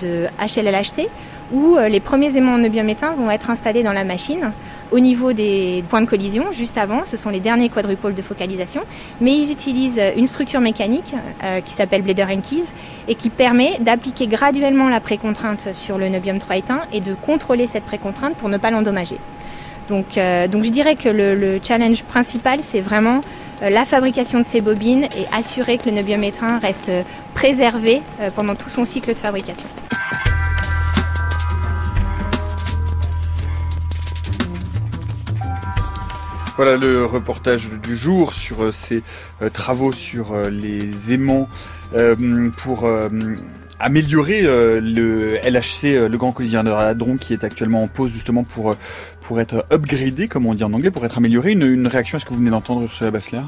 [0.00, 1.08] de HLLHC
[1.52, 4.52] où les premiers aimants en vont être installés dans la machine
[4.92, 8.82] au niveau des points de collision, juste avant, ce sont les derniers quadrupoles de focalisation,
[9.20, 12.66] mais ils utilisent une structure mécanique euh, qui s'appelle Blader Keys
[13.08, 17.66] et qui permet d'appliquer graduellement la précontrainte sur le nobium 3 éteint et de contrôler
[17.66, 19.18] cette précontrainte pour ne pas l'endommager.
[19.88, 23.20] Donc, euh, je dirais que le, challenge principal, c'est vraiment
[23.62, 26.92] euh, la fabrication de ces bobines et assurer que le nobium éteint reste
[27.34, 28.02] préservé
[28.34, 29.66] pendant tout son cycle de fabrication.
[36.56, 39.02] Voilà le reportage du jour sur ces
[39.52, 41.48] travaux sur les aimants
[42.56, 42.88] pour
[43.78, 48.74] améliorer le LHC, le Grand Collision de Hadron, qui est actuellement en pause justement pour,
[49.20, 51.52] pour être upgradé, comme on dit en anglais, pour être amélioré.
[51.52, 53.42] Une, réaction, est-ce que vous venez d'entendre sur la Bassler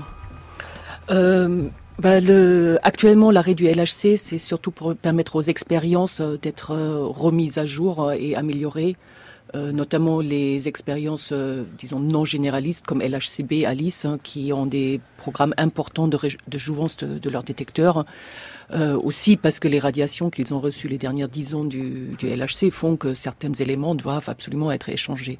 [1.98, 7.04] bah, le, actuellement, l'arrêt du LHC, c'est surtout pour permettre aux expériences euh, d'être euh,
[7.04, 8.96] remises à jour euh, et améliorées,
[9.54, 11.32] notamment les expériences,
[11.78, 16.96] disons, non généralistes comme LHCb, ALICE, hein, qui ont des programmes importants de, de jouvence
[16.98, 18.04] de, leurs détecteurs.
[18.72, 22.96] aussi parce que les radiations qu'ils ont reçues les dernières dix ans du, LHC font
[22.96, 25.38] que certains éléments doivent absolument être échangés.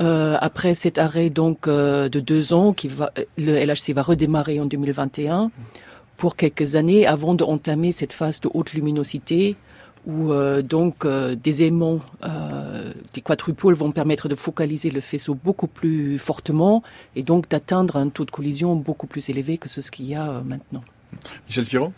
[0.00, 4.58] Euh, après cet arrêt donc euh, de deux ans, qui va, le LHC va redémarrer
[4.58, 5.50] en 2021
[6.16, 9.56] pour quelques années avant d'entamer cette phase de haute luminosité
[10.06, 12.00] où euh, donc des aimants,
[13.14, 16.82] des quadrupoles vont permettre de focaliser le faisceau beaucoup plus fortement
[17.16, 20.42] et donc d'atteindre un taux de collision beaucoup plus élevé que ce qu'il y a
[20.44, 20.82] maintenant.
[21.46, 21.92] Michel Spiro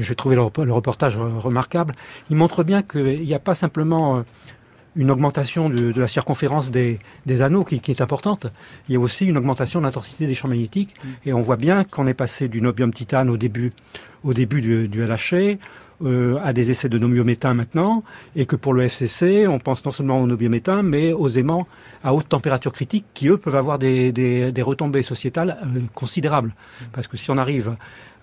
[0.00, 1.94] j'ai trouvé le, reportage remarquable.
[2.28, 4.24] Il montre bien qu'il n'y a pas simplement
[4.96, 6.98] une augmentation de, la circonférence des,
[7.42, 8.46] anneaux qui, est importante.
[8.88, 10.94] Il y a aussi une augmentation de l'intensité des champs magnétiques.
[11.02, 11.08] Mm.
[11.26, 13.72] Et on voit bien qu'on est passé du nobium titane au début,
[14.24, 15.58] au début du, du LHC
[16.04, 18.02] euh, à des essais de nomiométhane maintenant,
[18.34, 21.66] et que pour le FCC, on pense non seulement au nomiométhane, mais aux aimants
[22.04, 26.54] à haute température critique qui, eux, peuvent avoir des, des, retombées sociétales euh, considérables.
[26.92, 27.76] Parce que si on arrive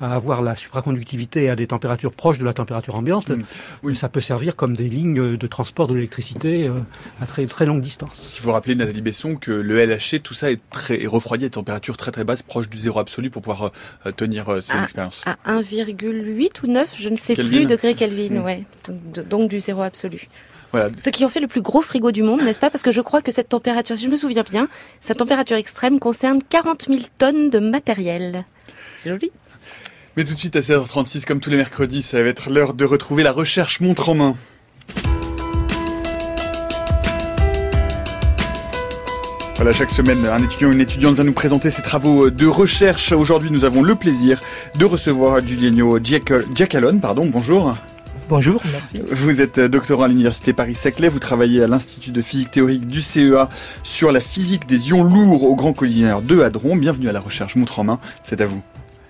[0.03, 3.43] à avoir la supraconductivité à des températures proches de la température ambiante, mm.
[3.83, 3.95] oui.
[3.95, 6.73] ça peut servir comme des lignes de transport de l'électricité euh,
[7.21, 8.33] à très, très longue distance.
[8.35, 11.49] Il faut rappeler, Nathalie Besson, que le LHC, tout ça est, très, est refroidi à
[11.49, 13.71] température très très basse, proche du zéro absolu pour pouvoir
[14.05, 15.23] euh, tenir euh, ces expériences.
[15.25, 18.43] À 1,8 ou 9, je ne sais plus, degrés Kelvin, mm.
[18.43, 18.63] ouais.
[18.87, 20.27] Donc, donc, du zéro absolu.
[20.73, 20.89] Voilà.
[20.97, 22.71] Ceux qui ont fait le plus gros frigo du monde, n'est-ce pas?
[22.71, 24.67] Parce que je crois que cette température, si je me souviens bien,
[24.99, 28.43] cette température extrême concerne 40 000 tonnes de matériel.
[28.97, 29.31] C'est joli.
[30.15, 32.85] Mais tout de suite à 16h36, comme tous les mercredis, ça va être l'heure de
[32.85, 34.35] retrouver la recherche montre en main.
[39.55, 43.11] Voilà, chaque semaine, un étudiant ou une étudiante vient nous présenter ses travaux de recherche.
[43.11, 44.39] Aujourd'hui, nous avons le plaisir
[44.77, 46.99] de recevoir Giuliano Giacalone.
[46.99, 47.75] Pardon, bonjour.
[48.29, 48.99] Bonjour, merci.
[49.11, 53.49] Vous êtes doctorant à l'Université Paris-Saclay, vous travaillez à l'Institut de physique théorique du CEA
[53.81, 56.75] sur la physique des ions lourds au Grand Collisionneur de Hadron.
[56.75, 58.61] Bienvenue à la recherche montre en main, c'est à vous.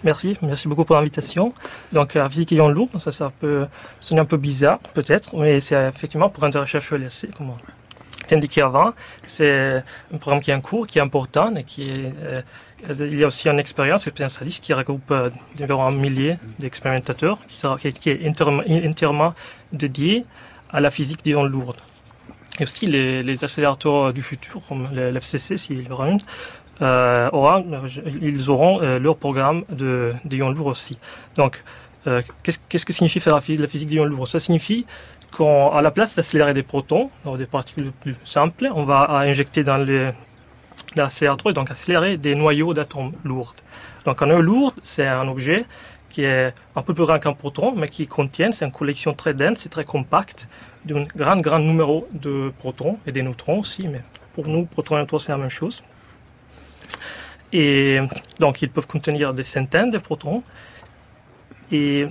[0.03, 1.53] Merci, merci beaucoup pour l'invitation.
[1.91, 3.67] Donc la physique ayant lourd, ça, ça peut
[3.99, 7.53] sonner un peu bizarre peut-être, mais c'est effectivement pour une recherche LSC, comme
[8.31, 8.93] indiqué avant.
[9.25, 9.83] C'est
[10.13, 12.41] un programme qui est en cours, qui est important et qui euh,
[12.89, 15.29] il y a aussi une expérience expérientialiste qui regroupe euh,
[15.61, 19.33] environ un millier d'expérimentateurs qui, est entièrement,
[19.71, 20.25] dédié
[20.69, 21.81] à la physique des ondes lourdes.
[22.59, 25.87] Et aussi les, accélérateurs du futur, comme l'FCC, s'il y
[26.81, 27.29] une, euh,
[28.21, 30.97] ils auront euh, leur programme de, lourds aussi.
[31.35, 31.63] Donc,
[32.07, 34.85] euh, qu'est-ce que signifie faire la physique, la physique d'ions lourds Ça signifie
[35.35, 39.77] qu'à la place d'accélérer des protons, dans des particules plus simples, on va injecter dans
[39.77, 40.11] les
[40.95, 43.55] dans la donc accélérer des noyaux d'atomes lourds.
[44.05, 45.65] Donc un noyau lourd, c'est un objet
[46.09, 49.33] qui est un peu plus grand qu'un proton, mais qui contient, c'est une collection très
[49.33, 50.47] dense et très compacte
[50.85, 54.01] d'un grand, grand numéro de protons et des neutrons aussi, mais
[54.33, 55.83] pour nous, protons et neutrons, c'est la même chose.
[57.51, 57.99] Et
[58.39, 60.43] donc, ils peuvent contenir des centaines de protons.
[61.71, 62.07] Et,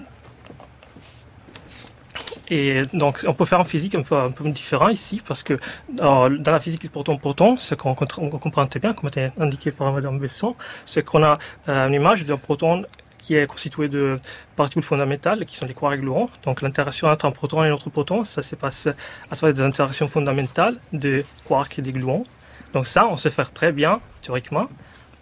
[2.49, 5.59] et donc, on peut faire en physique un peu, un différent ici, parce que
[5.89, 10.55] dans la physique proton-proton, ce qu'on comprend très bien, comme été indiqué par Mme Besson,
[10.85, 12.85] c'est qu'on a euh, une image d'un proton
[13.19, 14.19] qui est constitué de
[14.57, 16.29] particules fondamentales, qui sont des quarks gluons.
[16.43, 18.89] Donc l'interaction entre un proton et un autre proton, ça se passe
[19.31, 22.27] à travers des interactions fondamentales de quarks et des gluons.
[22.73, 24.69] Donc ça, on sait faire très bien, théoriquement.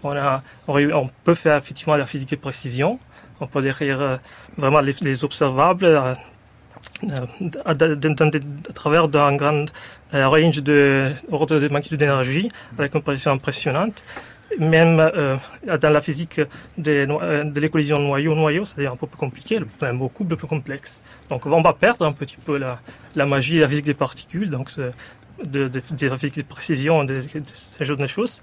[0.03, 2.99] On, a, on, peut faire effectivement la physique de précision.
[3.41, 4.17] On peut décrire euh,
[4.57, 6.15] vraiment les, observables euh,
[7.05, 7.75] euh, à,
[8.73, 9.67] travers d'un grand
[10.13, 12.49] range de ordre de magnitude d'énergie
[12.79, 14.05] avec une précision impressionnante.
[14.59, 14.97] Même
[15.65, 16.41] dans la physique
[16.77, 17.07] de,
[17.45, 19.61] de les collisions noyau-noyau, c'est un peu plus compliqué,
[19.95, 21.03] beaucoup plus complexe.
[21.29, 22.81] Donc on va perdre un petit peu la,
[23.15, 24.71] la magie la physique des particules, donc
[25.45, 27.21] de, de, de précision, de,
[27.55, 28.41] ce genre de choses.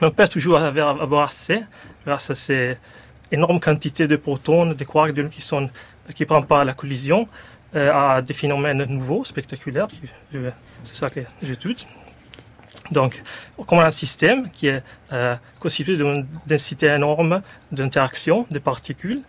[0.00, 1.62] Mais on peut toujours avoir assez,
[2.04, 2.76] grâce à ces
[3.30, 5.68] énormes quantités de protons, de quarks qui sont
[6.14, 7.26] qui prennent part à la collision,
[7.74, 9.88] euh, à des phénomènes nouveaux, spectaculaires.
[10.84, 11.86] C'est ça que j'étudie.
[12.90, 13.22] Donc,
[13.66, 17.40] comme un système qui est euh, constitué d'une densité énorme
[17.72, 19.22] d'interactions, de particules,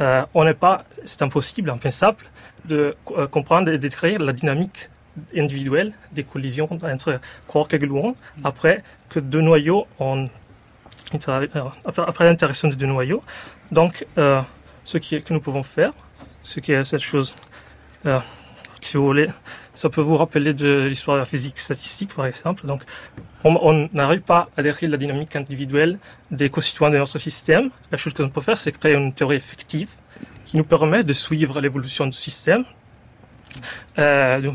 [0.00, 2.24] euh, on n'est pas, c'est impossible, impensable,
[2.66, 2.94] de
[3.30, 4.90] comprendre et décrire la dynamique
[5.36, 8.14] individuelles, des collisions entre quarks et gluons,
[8.44, 10.28] après que deux noyaux ont
[11.12, 13.22] après l'interaction des deux noyaux.
[13.72, 15.92] Donc, ce que nous pouvons faire,
[16.42, 17.34] ce qui est cette chose,
[18.82, 19.28] si vous voulez,
[19.74, 22.66] ça peut vous rappeler de l'histoire de la physique statistique, par exemple.
[22.66, 22.82] Donc,
[23.44, 25.98] on n'arrive pas à décrire la dynamique individuelle
[26.30, 27.70] des constituants de notre système.
[27.92, 29.90] La chose que l'on peut faire, c'est créer une théorie effective
[30.46, 32.64] qui nous permet de suivre l'évolution du système
[33.98, 34.50] euh,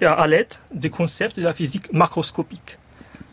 [0.00, 2.78] à l'aide des concepts de la physique macroscopique.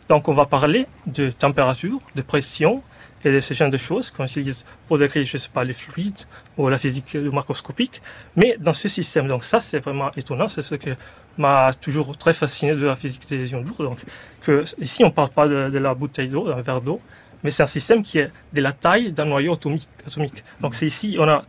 [0.08, 2.82] Donc, on va parler de température, de pression,
[3.24, 6.26] et de ce genre de choses qu'on utilise pour décrire, je sais pas, les fluides
[6.56, 8.02] ou la physique macroscopique.
[8.36, 10.48] Mais dans ce système, donc ça, c'est vraiment étonnant.
[10.48, 10.90] C'est ce que
[11.38, 13.78] m'a toujours très fasciné de la physique des ions lourds.
[13.78, 13.98] Donc,
[14.42, 17.00] que ici, on ne parle pas de, la bouteille d'eau, d'un verre d'eau,
[17.42, 19.88] mais c'est un système qui est de la taille d'un noyau atomique.
[20.06, 20.44] atomique.
[20.60, 21.44] Donc, c'est ici, on a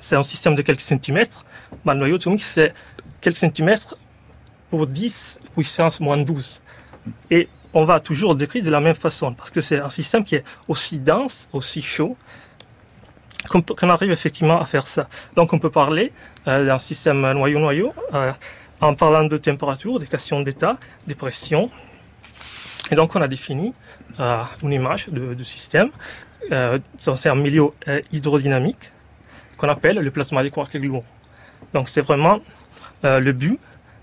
[0.00, 1.44] c'est un système de quelques centimètres.
[1.84, 2.72] Mais le noyau atomique, c'est
[3.20, 3.96] quelques centimètres
[4.70, 6.60] pour 10 puissance moins 12.
[7.30, 10.24] Et on va toujours le décrire de la même façon, parce que c'est un système
[10.24, 12.16] qui est aussi dense, aussi chaud,
[13.48, 15.08] qu'on arrive effectivement à faire ça.
[15.36, 16.12] Donc on peut parler
[16.46, 18.32] euh, d'un système noyau-noyau euh,
[18.80, 21.70] en parlant de température, des questions d'état, des pressions.
[22.90, 23.74] Et donc on a défini
[24.20, 25.90] euh, une image de, système.
[26.98, 27.70] c'est un milieu
[28.12, 28.90] hydrodynamique
[29.56, 31.04] qu'on appelle le plasma des quarks gluons.
[31.74, 32.40] Donc c'est vraiment
[33.02, 33.58] le but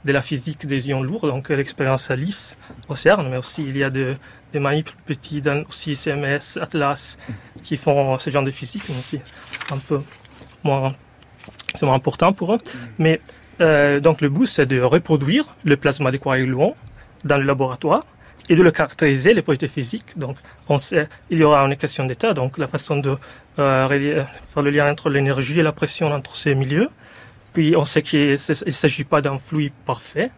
[0.06, 3.84] de la physique des ions lourds, donc l'expérience Alice au CERN, mais aussi il y
[3.84, 4.16] a de,
[4.54, 7.18] des maniples petits, aussi CMS, Atlas,
[7.64, 9.20] qui font ce genre de physique, mais aussi
[9.72, 10.02] un peu
[10.64, 10.94] moins,
[11.74, 12.60] c'est moins important pour eux.
[13.00, 13.20] Mais
[13.62, 16.76] euh, donc le but, c'est de reproduire le plasma des gluons
[17.24, 18.04] dans le laboratoire
[18.50, 20.18] et de le caractériser, les propriétés physiques.
[20.18, 20.38] Donc,
[20.70, 23.18] on sait, il y aura une équation d'état, donc la façon de
[23.58, 26.90] euh, faire le lien entre l'énergie et la pression entre ces milieux.
[27.56, 30.30] Puis on sait qu'il ne s'agit pas d'un fluide parfait,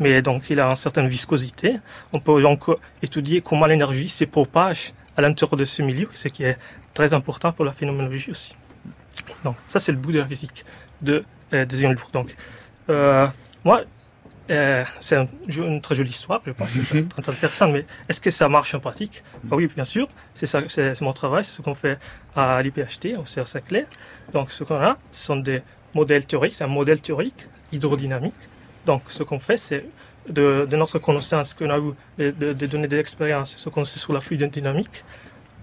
[0.00, 1.76] mais donc il a une certaine viscosité.
[2.14, 2.64] On peut donc
[3.02, 6.56] étudier comment l'énergie se propage à l'intérieur de ce milieu, ce qui est
[6.94, 8.56] très important pour la phénoménologie aussi.
[9.44, 10.64] Donc ça c'est le bout de la physique
[11.02, 12.08] de, euh, des ions lourds.
[12.10, 12.34] Donc
[12.88, 13.26] euh,
[13.64, 13.82] moi,
[14.48, 15.18] euh, c'est
[15.48, 18.80] une très jolie histoire, je pense, c'est très intéressant, mais est-ce que ça marche en
[18.80, 19.22] pratique?
[19.44, 21.98] Bah Oui, bien sûr, c'est ça, c'est mon travail, c'est ce qu'on fait
[22.34, 23.86] à l'IPHT, au CR Saclay.
[24.32, 25.62] Donc ce qu'on a, ce sont des
[25.94, 28.34] modèle théorique, c'est un modèle théorique hydrodynamique.
[28.86, 29.84] Donc ce qu'on fait, c'est
[30.28, 34.20] de, notre connaissance qu'on a eu, des de, données d'expérience, ce qu'on sait sur la
[34.20, 35.04] fluide dynamique,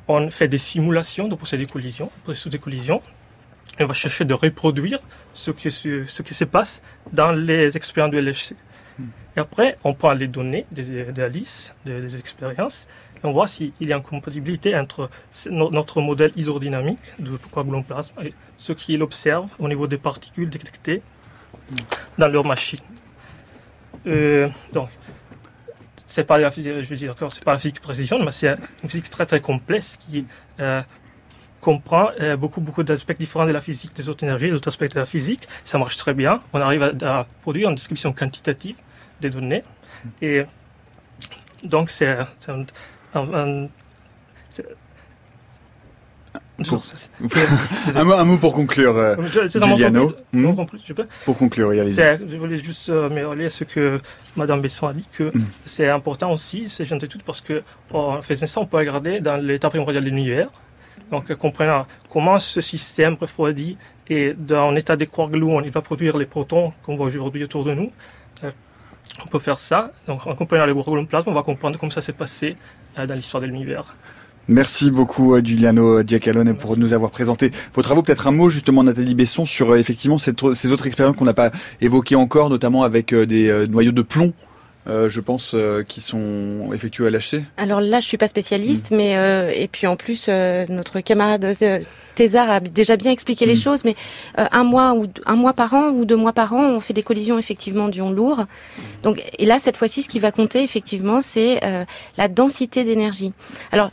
[0.08, 3.02] on fait des simulations de procédés de collision, procédés de collision,
[3.78, 5.00] et on va chercher de reproduire
[5.34, 6.82] ce qui, ce qui se passe
[7.14, 8.56] dans les expériences de LHC.
[8.98, 9.04] Hmm.
[9.38, 12.88] Et après, on prend les données des, des Alice, des, expériences,
[13.24, 15.10] on voit s'il y a une compatibilité entre
[15.50, 21.02] notre modèle hydrodynamique de coaguloplasme et ce qu'il observe au niveau des particules détectées
[22.18, 22.80] dans leur machine.
[24.08, 24.90] Euh, donc,
[26.06, 28.90] c'est pas la physique, je veux dire, c'est pas la physique précision, mais c'est une
[28.90, 30.26] physique très très complexe qui
[30.60, 30.82] euh,
[31.62, 35.00] comprend euh, beaucoup beaucoup d'aspects différents de la physique des autres énergies, d'autres aspects de
[35.00, 35.48] la physique.
[35.66, 36.42] Ça marche très bien.
[36.54, 38.78] On arrive à, produire une description quantitative
[39.22, 39.64] des données
[40.22, 40.44] et
[41.64, 42.18] donc c'est
[43.14, 43.68] un,
[47.96, 49.16] un, mot, pour conclure, euh,
[49.48, 50.14] Giuliano.
[50.34, 50.54] Hmm
[51.26, 54.02] pour conclure, Je voulais juste euh, me relier à ce que
[54.36, 55.46] Madame Besson a dit, que hmm.
[55.66, 59.38] c'est important aussi, c'est gentil tout parce que en faisant ça, on peut regarder dans
[59.38, 60.50] l'état primordial de l'univers,
[61.12, 63.78] donc comprenant comment ce système refroidi
[64.10, 67.64] et dans l'état des quarks gluons, il va produire les protons qu'on voit aujourd'hui autour
[67.64, 67.92] de nous.
[68.44, 68.52] Euh,
[69.24, 69.92] on peut faire ça.
[70.08, 72.58] Donc en comprenant les quarks plasma, on va comprendre comment ça s'est passé
[72.98, 73.96] dans l'histoire de l'univers.
[74.50, 78.02] Merci beaucoup euh, Giuliano Giacalone pour nous avoir présenté vos travaux.
[78.02, 81.52] Peut-être un mot justement Nathalie Besson sur euh, effectivement ces autres expériences qu'on n'a pas
[81.82, 84.34] évoquées encore, notamment avec euh, des noyaux de plomb.
[84.88, 85.56] Je pense,
[85.88, 88.96] qui sont effectués à l'HC Alors là, je suis pas spécialiste, mm.
[88.96, 91.56] mais et puis en plus, notre camarade
[92.16, 93.62] Thésard a déjà bien expliqué les mm.
[93.62, 93.96] choses, mais
[94.36, 97.04] un mois ou un mois par an ou deux mois par an, on fait des
[97.04, 98.46] collisions effectivement d'ions lourds.
[99.04, 101.60] Donc et là, cette fois-ci, ce qui va compter effectivement, c'est
[102.18, 103.34] la densité d'énergie.
[103.72, 103.92] Alors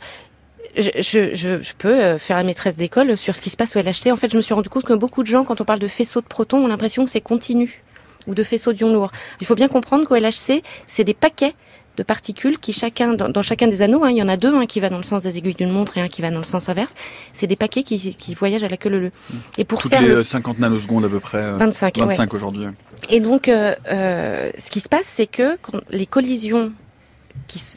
[0.77, 3.79] je, je, je, peux euh, faire la maîtresse d'école sur ce qui se passe au
[3.79, 4.11] LHC.
[4.11, 5.87] En fait, je me suis rendu compte que beaucoup de gens, quand on parle de
[5.87, 7.83] faisceaux de protons, ont l'impression que c'est continu
[8.27, 9.11] ou de faisceaux d'ions lourds.
[9.41, 11.55] Il faut bien comprendre qu'au LHC, c'est des paquets
[11.97, 14.65] de particules qui chacun dans, chacun des anneaux, hein, il y en a deux, un
[14.65, 16.43] qui va dans le sens des aiguilles d'une montre et un qui va dans le
[16.43, 16.93] sens inverse.
[17.33, 19.11] C'est des paquets qui, qui voyagent à la queue leu
[19.57, 21.51] Et pour Toutes faire les 50 nanosecondes à peu près.
[21.53, 22.67] 25, euh, 25 aujourd'hui.
[23.09, 26.71] Et donc, euh, euh, ce qui se passe, c'est que quand les collisions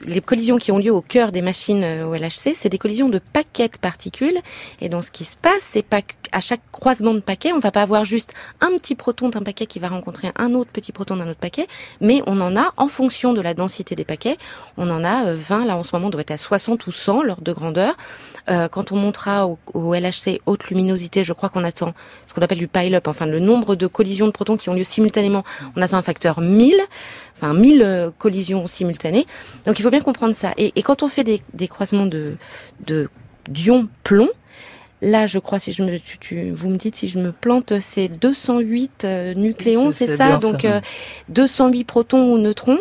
[0.06, 3.18] les collisions qui ont lieu au cœur des machines au LHC, c'est des collisions de
[3.18, 4.38] paquets de particules.
[4.80, 6.00] Et donc, ce qui se passe, c'est pas
[6.32, 9.66] à chaque croisement de paquets, on va pas avoir juste un petit proton d'un paquet
[9.66, 11.66] qui va rencontrer un autre petit proton d'un autre paquet,
[12.00, 14.38] mais on en a, en fonction de la densité des paquets,
[14.76, 17.22] on en a 20, là en ce moment on doit être à 60 ou 100
[17.22, 17.96] l'ordre de grandeur.
[18.48, 21.94] Euh, quand on montera au, au, LHC haute luminosité, je crois qu'on attend
[22.26, 24.84] ce qu'on appelle du pile-up, enfin le nombre de collisions de protons qui ont lieu
[24.84, 25.44] simultanément,
[25.76, 26.74] on attend un facteur 1000
[27.36, 29.26] enfin 1000 euh, collisions simultanées.
[29.64, 30.52] Donc il faut bien comprendre ça.
[30.56, 32.36] Et, et quand on fait des, des croisements de,
[32.86, 33.08] de
[33.48, 34.28] d'ions plomb,
[35.02, 37.72] là je crois si je me tu, tu, vous me dites si je me plante,
[37.80, 40.80] c'est 208 euh, nucléons, c'est ça, donc euh,
[41.28, 42.78] 208 protons ou neutrons.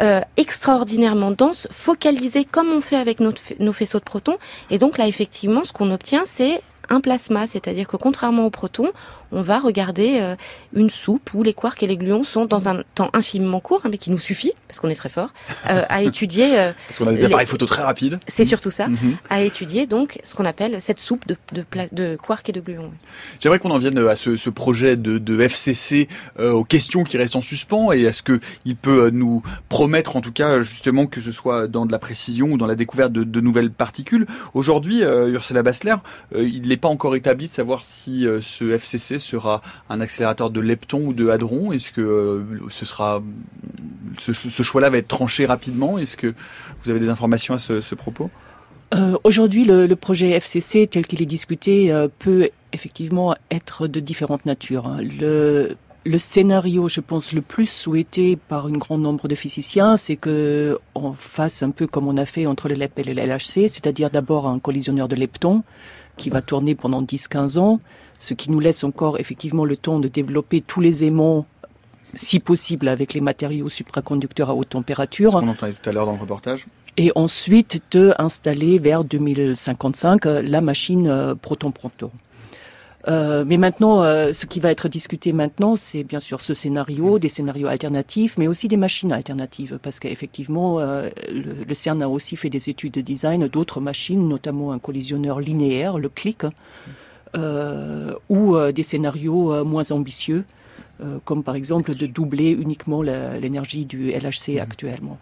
[0.00, 4.38] Euh, extraordinairement denses, focalisés comme on fait avec nos faisceaux de protons.
[4.70, 8.90] Et donc là, effectivement, ce qu'on obtient, c'est un plasma, c'est-à-dire que contrairement aux protons,
[9.32, 10.36] on va regarder euh,
[10.74, 13.88] une soupe où les quarks et les gluons sont dans un temps infiniment court, hein,
[13.90, 15.30] mais qui nous suffit, parce qu'on est très fort,
[15.68, 16.58] euh, à étudier...
[16.58, 18.20] Euh, parce qu'on a des appareils photo très rapides.
[18.28, 19.14] C'est surtout ça, mm -hmm.
[19.30, 22.92] à étudier donc ce qu'on appelle cette soupe de, de, de quarks et de gluons.
[23.40, 26.08] J'aimerais qu'on en vienne à ce, ce projet de, de FCC,
[26.38, 30.20] euh, aux questions qui restent en suspens, et à ce qu'il peut nous promettre, en
[30.20, 33.24] tout cas, justement, que ce soit dans de la précision ou dans la découverte de,
[33.24, 34.26] de nouvelles particules.
[34.54, 34.98] Aujourd'hui,
[35.38, 35.96] Ursula Bassler,
[36.34, 41.06] il n'est pas encore établi de savoir si ce FCC sera un accélérateur de lepton
[41.06, 41.72] ou de hadron?
[41.72, 43.22] Est-ce que euh, ce sera
[44.18, 45.98] ce, choix-là va être tranché rapidement?
[45.98, 46.34] Est-ce que
[46.82, 48.30] vous avez des informations à ce, propos?
[48.94, 54.00] Euh, Aujourd'hui, le, le, projet FCC tel qu'il est discuté euh, peut effectivement être de
[54.00, 54.90] différentes natures.
[55.00, 60.16] Le, le scénario, je pense, le plus souhaité par un grand nombre de physiciens, c'est
[60.16, 63.68] que on fasse un peu comme on a fait entre le LEP et le LHC,
[63.68, 65.62] c'est-à-dire d'abord un collisionneur de leptons
[66.16, 67.80] qui va tourner pendant 10-15 ans,
[68.22, 71.44] ce qui nous laisse encore effectivement le temps de développer tous les aimants
[72.14, 75.32] si possible avec les matériaux supraconducteurs à haute température.
[75.32, 76.66] Ce qu'on entendait tout à l'heure dans le reportage.
[76.96, 82.10] Et ensuite de installer vers 2055 la machine proton-proton.
[83.08, 87.18] Euh, mais maintenant, euh, ce qui va être discuté maintenant, c'est bien sûr ce scénario,
[87.18, 92.08] des scénarios alternatifs, mais aussi des machines alternatives, parce qu'effectivement, euh, le, le, CERN a
[92.08, 96.44] aussi fait des études de design d'autres machines, notamment un collisionneur linéaire, le CLIC,
[97.34, 100.44] ou des scénarios moins ambitieux,
[101.24, 105.18] comme par exemple de doubler uniquement l'énergie du LHC actuellement.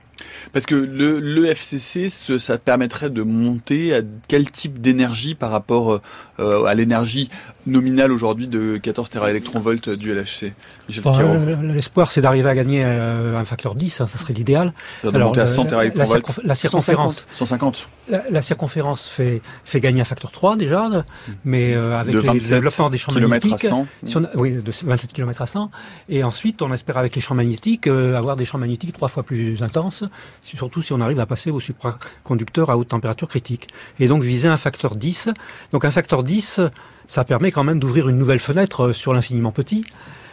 [0.53, 5.51] Parce que le, le FCC, ce, ça permettrait de monter à quel type d'énergie par
[5.51, 6.01] rapport
[6.39, 7.31] euh, à l'énergie
[7.67, 10.53] nominale aujourd'hui de 14 téraélectronvolts du LHC
[11.03, 14.73] bon, L'espoir, c'est d'arriver à gagner euh, un facteur 10, hein, ça serait l'idéal.
[15.05, 17.89] De Alors, monter à 100 téraélectronvolts la, la, circonférence, 150.
[18.09, 20.89] La, la, circonférence fait, fait gagner un facteur 3 déjà,
[21.45, 23.87] mais euh, avec de 27 le développement des champs magnétiques, à 100.
[24.05, 25.71] Si on a, oui, de 27 km à 100,
[26.09, 29.23] et ensuite on espère avec les champs magnétiques euh, avoir des champs magnétiques trois fois
[29.23, 30.05] plus intenses
[30.43, 33.69] surtout si on arrive à passer au supraconducteur à haute température critique.
[33.99, 35.29] Et donc viser un facteur 10.
[35.73, 36.61] Donc un facteur 10,
[37.07, 39.85] ça permet quand même d'ouvrir une nouvelle fenêtre sur l'infiniment petit.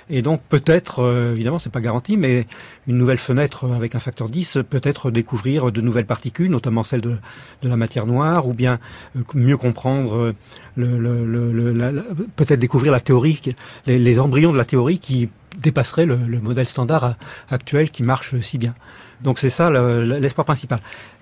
[0.09, 2.47] Et donc peut-être, euh, évidemment, c'est pas garanti, mais
[2.87, 7.17] une nouvelle fenêtre avec un facteur 10, peut-être découvrir de nouvelles particules, notamment celles de,
[7.63, 8.79] la matière noire, ou bien
[9.17, 10.33] euh, mieux comprendre
[12.35, 13.41] peut-être découvrir la théorie,
[13.85, 17.15] les, embryons de la théorie qui dépasseraient le, modèle standard
[17.49, 18.75] actuel qui marche si bien.
[19.21, 20.79] Donc c'est ça l'espoir principal.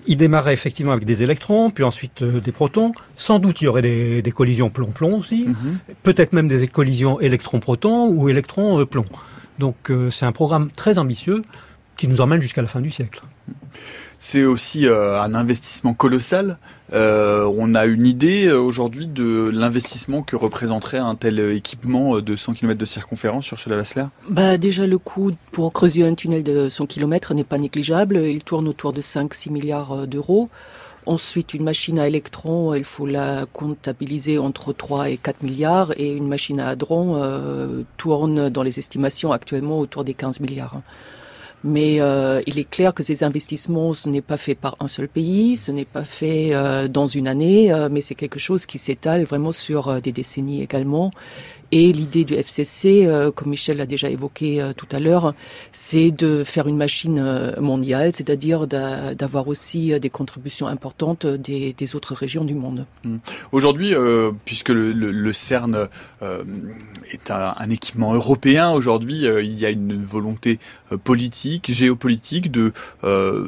[0.07, 2.93] Il démarrait effectivement avec des électrons, puis ensuite euh, des protons.
[3.15, 5.93] Sans doute il y aurait des, des collisions plomb-plomb aussi, mm -hmm.
[6.03, 9.05] peut-être même des collisions électrons-protons ou électrons-plomb.
[9.59, 11.41] Donc euh, c'est un programme très ambitieux
[11.97, 13.21] qui nous emmène jusqu'à la fin du siècle.
[14.19, 16.57] C'est aussi euh, un investissement colossal.
[16.93, 22.53] Euh, on a une idée aujourd'hui de l'investissement que représenterait un tel équipement de 100
[22.53, 26.69] km de circonférence sur cela Vassler bah Déjà, le coût pour creuser un tunnel de
[26.69, 28.17] 100 km n'est pas négligeable.
[28.17, 30.49] Il tourne autour de 5-6 milliards d'euros.
[31.07, 35.93] Ensuite, une machine à électrons, il faut la comptabiliser entre 3 et 4 milliards.
[35.97, 40.77] Et une machine à hadrons euh, tourne dans les estimations actuellement autour des 15 milliards.
[41.67, 45.07] Mais euh, il est clair que ces investissements, ce n'est pas fait par un seul
[45.07, 48.77] pays, ce n'est pas fait euh, dans une année, euh, mais c'est quelque chose qui
[48.77, 51.09] s'étale vraiment sur des décennies également.
[51.71, 55.33] Et l'idée du FCC, euh, comme Michel l'a déjà évoqué euh, tout à l'heure,
[55.71, 62.13] c'est de faire une machine euh, mondiale, c'est-à-dire d'avoir aussi des contributions importantes des, autres
[62.13, 62.85] régions du monde.
[63.03, 63.17] Mmh.
[63.51, 63.93] Aujourd'hui,
[64.43, 65.87] puisque le, CERN
[67.11, 70.59] est un, un, équipement européen, aujourd'hui, il y a une volonté
[71.03, 72.73] politique, géopolitique, de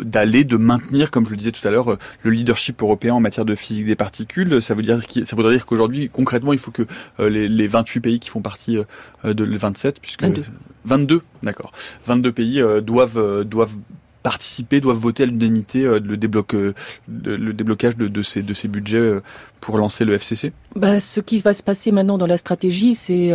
[0.04, 3.46] d'aller, de maintenir, comme je le disais tout à l'heure, le leadership européen en matière
[3.46, 4.62] de physique des particules.
[4.62, 6.86] Ça veut dire, ça voudrait dire qu'aujourd'hui, concrètement, il faut que
[7.20, 8.78] les, les 28 pays qui font partie
[9.26, 10.44] euh, de le 27 puisque 22,
[10.86, 11.72] 22 d'accord.
[12.06, 13.76] 22 pays euh, doivent euh, doivent
[14.24, 19.20] participer, doivent voter à l'unanimité le, le déblocage de, ces, de ces budgets
[19.62, 23.32] pour lancer le FCC bah, Ce qui va se passer maintenant dans la stratégie, c'est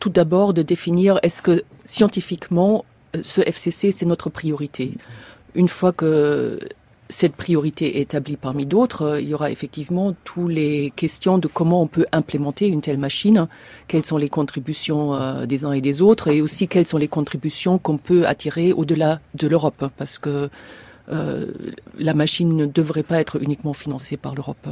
[0.00, 2.84] tout d'abord de définir est-ce que scientifiquement
[3.22, 4.98] ce FCC c'est notre priorité.
[5.54, 6.58] Une fois que
[7.10, 11.82] cette priorité établie parmi d'autres, euh, il y aura effectivement toutes les questions de comment
[11.82, 13.48] on peut implémenter une telle machine,
[13.86, 17.08] quelles sont les contributions euh, des uns et des autres, et aussi quelles sont les
[17.08, 20.50] contributions qu'on peut attirer au-delà de l'Europe, parce que
[21.10, 21.46] euh,
[21.98, 24.68] la machine ne devrait pas être uniquement financée par l'Europe.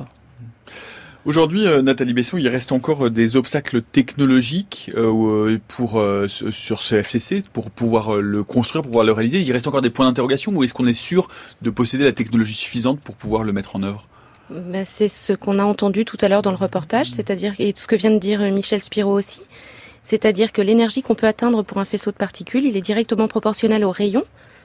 [1.26, 6.94] Aujourd'hui, euh, Nathalie Besson, il reste encore euh, des obstacles technologiques euh, pour sur ce
[6.94, 9.40] FCC pour pouvoir le construire, pour pouvoir le réaliser.
[9.40, 11.26] Il reste encore des points d'interrogation ou est-ce qu'on est sûr
[11.62, 14.06] de posséder la technologie suffisante pour pouvoir le mettre en œuvre?
[14.50, 17.88] Ben, C'est ce qu'on a entendu tout à l'heure dans le reportage, c'est-à-dire et ce
[17.88, 19.42] que vient de dire Michel Spiro aussi,
[20.04, 23.84] c'est-à-dire que l'énergie qu'on peut atteindre pour un faisceau de particules, il est directement proportionnel
[23.84, 24.22] au rayon.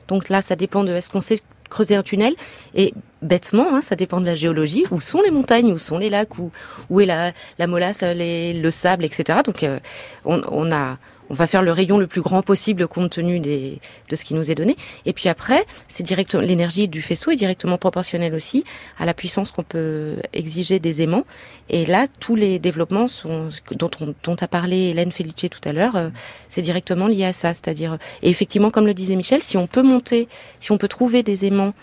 [0.07, 1.39] Donc là, ça dépend de est-ce qu'on sait
[1.72, 2.36] creuser un tunnel.
[2.76, 2.93] Et
[3.24, 6.38] bêtement, hein, ça dépend de la géologie, où sont les montagnes, où sont les lacs,
[6.38, 9.39] où, est la, la molasse, le sable, etc.
[9.43, 9.80] Donc euh,
[10.26, 10.97] on, a
[11.32, 13.79] on va faire le rayon le plus grand possible compte tenu de
[14.13, 14.75] ce qui nous est donné.
[15.05, 18.65] Et puis après, c'est direct, l'énergie du faisceau est directement proportionnelle aussi
[18.99, 21.23] à la puissance qu'on peut exiger des aimants.
[21.69, 23.89] Et là, tous les développements sont, dont,
[24.27, 26.09] on, a parlé Hélène Felice tout à l'heure, euh,
[26.49, 27.53] c'est directement lié à ça.
[27.53, 30.27] C'est-à-dire, et effectivement, comme le disait Michel, si on peut monter,
[30.59, 31.73] si on peut trouver des aimants,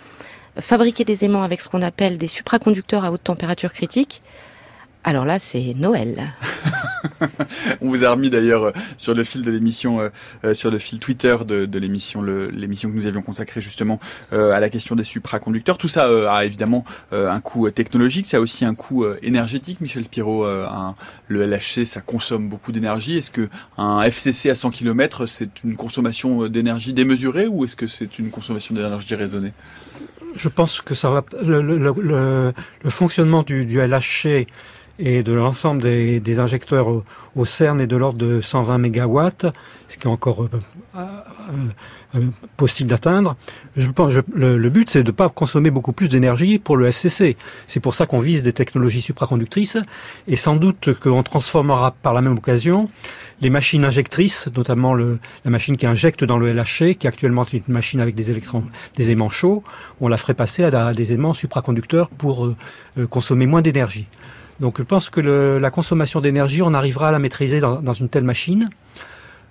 [0.61, 4.21] fabriquer des aimants avec ce qu'on appelle des supraconducteurs à haute température critique,
[5.05, 6.33] alors là, c'est Noël.
[7.81, 10.09] On vous a remis d'ailleurs euh, sur le fil de l'émission, euh,
[10.45, 14.01] euh, sur le fil Twitter de, l'émission, l'émission que nous avions consacrée justement
[14.33, 15.79] à la question des supraconducteurs.
[15.79, 19.81] Tout ça a évidemment un coût technologique, ça a aussi un coût énergétique.
[19.81, 20.47] Michel Spiro,
[21.29, 23.19] le LHC, ça consomme beaucoup d'énergie.
[23.19, 27.87] Est-ce que un FCC à 100 km, c'est une consommation d'énergie démesurée ou est-ce que
[27.87, 29.53] c'est une consommation d'énergie raisonnée?
[30.35, 31.25] Je pense que ça va.
[31.43, 32.53] Le,
[32.89, 34.47] fonctionnement du, du LHC
[34.99, 36.89] et de l'ensemble des, des, injecteurs
[37.37, 39.29] au, CERN est de l'ordre de 120 MW,
[39.89, 40.51] ce qui est encore euh,
[40.97, 41.05] euh,
[42.17, 42.27] euh,
[42.57, 43.37] possible d'atteindre.
[43.77, 47.37] Je pense, le, but, c'est de ne pas consommer beaucoup plus d'énergie pour le FCC.
[47.69, 49.79] C'est pour ça qu'on vise des technologies supraconductrices,
[50.27, 52.89] et sans doute qu'on transformera par la même occasion
[53.41, 57.53] les machines injectrices, notamment le, la machine qui injecte dans le LHC, qui actuellement est
[57.69, 58.65] une machine avec des électrons,
[58.97, 59.63] des aimants chauds,
[60.01, 62.53] on la ferait passer à, des aimants supraconducteurs pour
[63.09, 64.09] consommer moins d'énergie.
[64.61, 67.93] Donc je pense que le, la consommation d'énergie, on arrivera à la maîtriser dans, dans
[67.93, 68.69] une telle machine.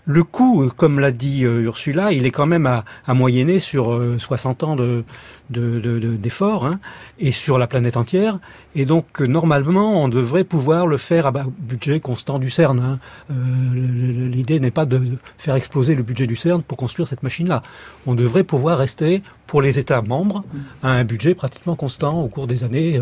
[0.10, 4.02] Le coût, comme l'a dit euh, Ursula, il est quand même à, à moyenner sur
[4.18, 5.04] 60 euh, ans de,
[5.50, 6.80] d'efforts de, hein,
[7.20, 8.40] et sur la planète entière.
[8.74, 12.80] Et donc normalement, on devrait pouvoir le faire à budget constant du CERN.
[12.80, 13.00] Hein.
[13.32, 15.02] Euh, L'idée n'est pas de
[15.38, 17.62] faire exploser le budget du CERN pour construire cette machine-là.
[18.06, 20.46] On devrait pouvoir rester pour les États membres
[20.84, 22.98] à un budget pratiquement constant au cours des années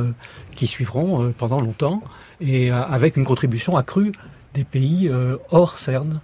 [0.56, 2.02] qui suivront pendant longtemps
[2.42, 4.12] et avec une contribution accrue
[4.56, 5.12] des pays
[5.52, 6.20] hors CERN.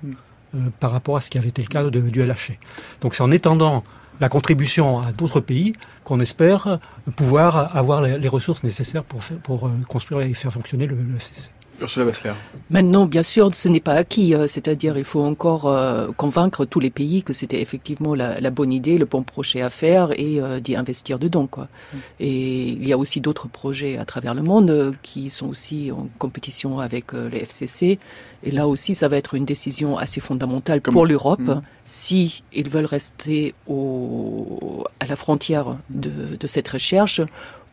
[0.54, 2.60] Euh, par rapport à ce qui avait été le cas de, du LHC.
[3.00, 3.84] Donc c'est en étendant
[4.20, 5.74] la contribution à d'autres pays
[6.04, 6.80] qu'on espère
[7.16, 11.52] pouvoir avoir les, ressources nécessaires pour, pour euh, construire et faire fonctionner le, le CC.
[11.80, 12.34] Ursula Bassler.
[12.70, 14.36] Maintenant, bien sûr, ce n'est pas acquis.
[14.36, 15.74] Euh, c'est-à-dire, il faut encore
[16.18, 19.70] convaincre tous les pays que c'était effectivement la, la, bonne idée, le bon projet à
[19.70, 21.48] faire et d'y investir dedans.
[21.48, 21.70] Quoi.
[21.94, 21.98] Mm.
[22.20, 26.10] Et il y a aussi d'autres projets à travers le monde qui sont aussi en
[26.20, 28.00] compétition avec les FCC.
[28.44, 31.62] Et là aussi, ça va être une décision assez fondamentale pour l'Europe hmm.
[31.84, 37.22] si ils veulent rester au, à la frontière de, de cette recherche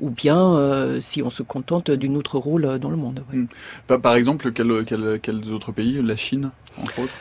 [0.00, 3.24] ou bien euh, si on se contente d'un autre rôle dans le monde.
[3.32, 3.46] Hmm.
[3.98, 6.00] Par exemple, quels quel, autres pays?
[6.02, 6.50] La Chine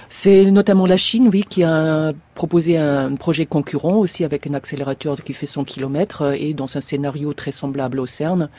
[0.10, 5.24] C'est notamment la Chine, oui, qui a proposé un projet concurrent aussi avec un accélérateur
[5.24, 8.50] qui fait 100 km et dans un scénario très semblable au CERN.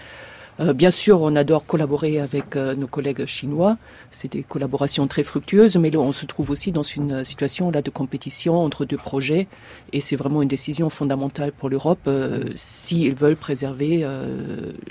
[0.61, 3.77] Euh, bien sûr, on adore collaborer avec euh, nos collègues chinois.
[4.11, 7.91] C'est des collaborations très fructueuses, mais on se trouve aussi dans une situation là de
[7.91, 9.47] compétition entre deux projets,
[9.93, 14.07] et c'est vraiment une décision fondamentale pour l'Europe euh, s'ils veulent préserver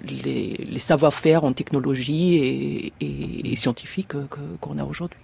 [0.04, 4.14] les, savoir-faire en technologie et, et, et scientifiques
[4.62, 5.20] qu'on a aujourd'hui.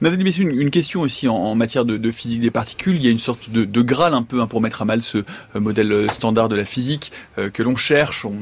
[0.00, 2.96] Nathalie une, une, question aussi en, matière de, physique des particules.
[2.96, 5.18] Il y a une sorte de, graal un peu hein, pour mettre à mal ce
[5.18, 5.24] euh,
[5.60, 8.24] modèle euh, standard de la physique euh, que l'on cherche.
[8.24, 8.36] On,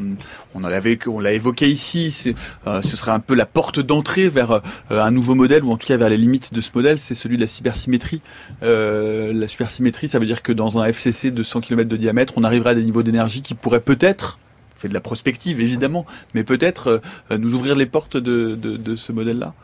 [0.54, 2.10] on, l'a évoqué ici.
[2.10, 5.96] ce serait un peu la porte d'entrée vers un nouveau modèle ou en tout cas
[5.96, 6.98] vers les limites de ce modèle.
[6.98, 8.20] C'est celui de la supersymétrie.
[8.62, 12.44] la supersymétrie, ça veut dire que dans un FCC de 100 km de diamètre, on
[12.44, 14.38] arriverait à des niveaux d'énergie qui pourraient peut-être
[14.74, 17.00] fait de la prospective évidemment, mais peut-être
[17.30, 19.54] nous ouvrir les portes de ce modèle-là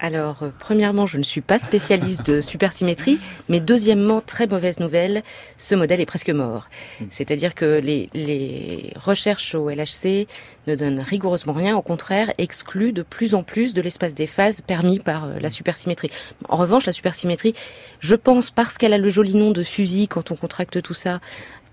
[0.00, 3.18] alors, euh, premièrement, je ne suis pas spécialiste de supersymétrie,
[3.48, 5.22] mais deuxièmement, très mauvaise nouvelle,
[5.56, 6.68] ce modèle est presque mort.
[7.10, 10.28] C'est-à-dire que les, recherches au LHC
[10.66, 14.60] ne donnent rigoureusement rien, au contraire, excluent de plus en plus de l'espace des phases
[14.60, 16.10] permis par euh, la supersymétrie.
[16.48, 17.54] En revanche, la supersymétrie,
[18.00, 21.20] je pense, parce qu'elle a le joli nom de Suzy quand on contracte tout ça,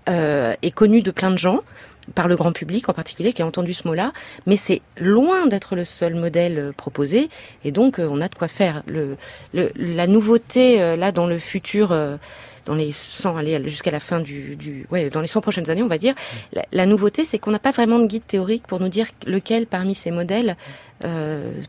[0.08, 1.60] euh, est connue de plein de gens
[2.14, 4.12] par le grand public en particulier qui a entendu ce mot-là,
[4.46, 7.28] mais c'est loin d'être le seul modèle euh, proposé
[7.64, 8.82] et donc euh, on a de quoi faire.
[9.52, 11.96] La nouveauté euh, là dans le futur
[12.64, 14.58] dans les 100, aller jusqu'à la fin du,
[15.12, 16.14] dans les 100 prochaines années, on va dire.
[16.72, 19.94] La, nouveauté, c'est qu'on n'a pas vraiment de guide théorique pour nous dire lequel parmi
[19.94, 20.56] ces modèles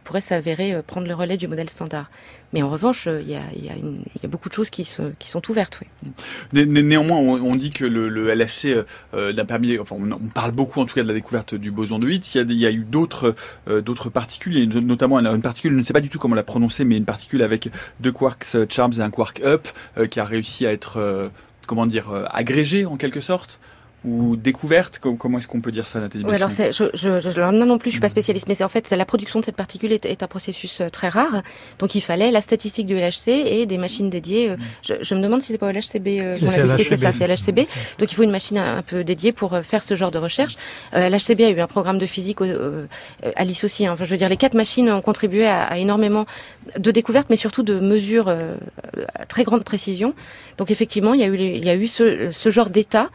[0.04, 2.10] pourrait s'avérer prendre le relais du modèle standard.
[2.54, 5.14] Mais en revanche, euh, il y a, beaucoup de choses qui, sont
[5.50, 5.82] ouvertes.
[5.82, 6.12] Oui.
[6.54, 10.80] Né, néanmoins, on, dit que le, le LHC euh, n'a permis, enfin, on, parle beaucoup
[10.80, 12.36] en tout cas de la découverte du boson de Higgs.
[12.36, 13.36] Il y a, eu d'autres
[13.68, 13.82] euh,
[14.14, 16.44] particules, il y a notamment une particule, je ne sais pas du tout comment la
[16.44, 17.70] prononcer, mais une particule avec
[18.00, 19.68] deux quarks charms et un quark up
[20.10, 21.32] qui a réussi à être,
[21.66, 23.60] comment dire, agrégée en quelque sorte
[24.08, 27.66] ou découverte Comment est-ce qu'on peut dire ça, Nathalie ouais, alors je, je, je, non,
[27.66, 29.92] non plus, je suis pas spécialiste, mais c'est en fait la production de cette particule
[29.92, 31.42] est, est, un processus euh, très rare.
[31.80, 34.52] Donc il fallait la statistique du LHC et des machines dédiées.
[34.52, 36.08] Euh, je, je me demande si c'est pas au LHCB.
[36.08, 36.36] Euh,
[36.78, 37.68] c'est ça, c'est LHCB.
[38.00, 40.56] Donc il faut une machine un, un peu dédiée pour faire ce genre de recherche.
[40.94, 42.86] Euh, LHCB a eu un programme de physique, euh,
[43.36, 43.86] Alice aussi.
[43.86, 43.94] Hein.
[43.94, 46.26] Enfin, je veux dire, les quatre machines ont contribué à, à énormément
[46.78, 50.14] de découvertes, mais surtout de mesures à très grande précision.
[50.58, 53.10] Donc effectivement, il y a eu, il y a eu ce, ce genre d'état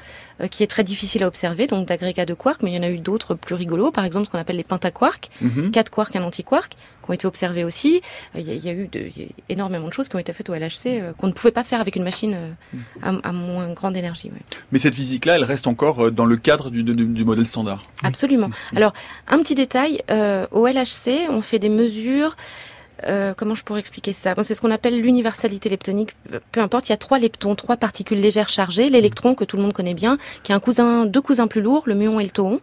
[0.48, 2.90] qui est très difficile à observer, donc d'agrégats de quarks, mais il y en a
[2.90, 5.70] eu d'autres plus rigolos, par exemple ce qu'on appelle les pentaquarks, mm -hmm.
[5.70, 6.72] quatre quarks, un antiquark,
[7.02, 8.00] qui ont été observés aussi.
[8.34, 10.16] Il y a, il y a eu de, il y a énormément de choses qui
[10.16, 12.48] ont été faites au LHC euh, qu'on ne pouvait pas faire avec une machine euh,
[13.02, 14.30] à, à, moins grande énergie.
[14.34, 14.42] Ouais.
[14.70, 17.82] Mais cette physique-là, elle reste encore dans le cadre du, du, du modèle standard.
[18.02, 18.50] Absolument.
[18.76, 18.92] Alors,
[19.28, 22.36] un petit détail, euh, au LHC, on fait des mesures
[23.06, 26.10] euh, comment je pourrais expliquer ça bon, C'est ce qu'on appelle l'universalité leptonique.
[26.52, 28.90] Peu importe, il y a trois leptons, trois particules légères chargées.
[28.90, 31.84] L'électron, que tout le monde connaît bien, qui a un cousin, deux cousins plus lourds,
[31.86, 32.60] le muon et le tauon.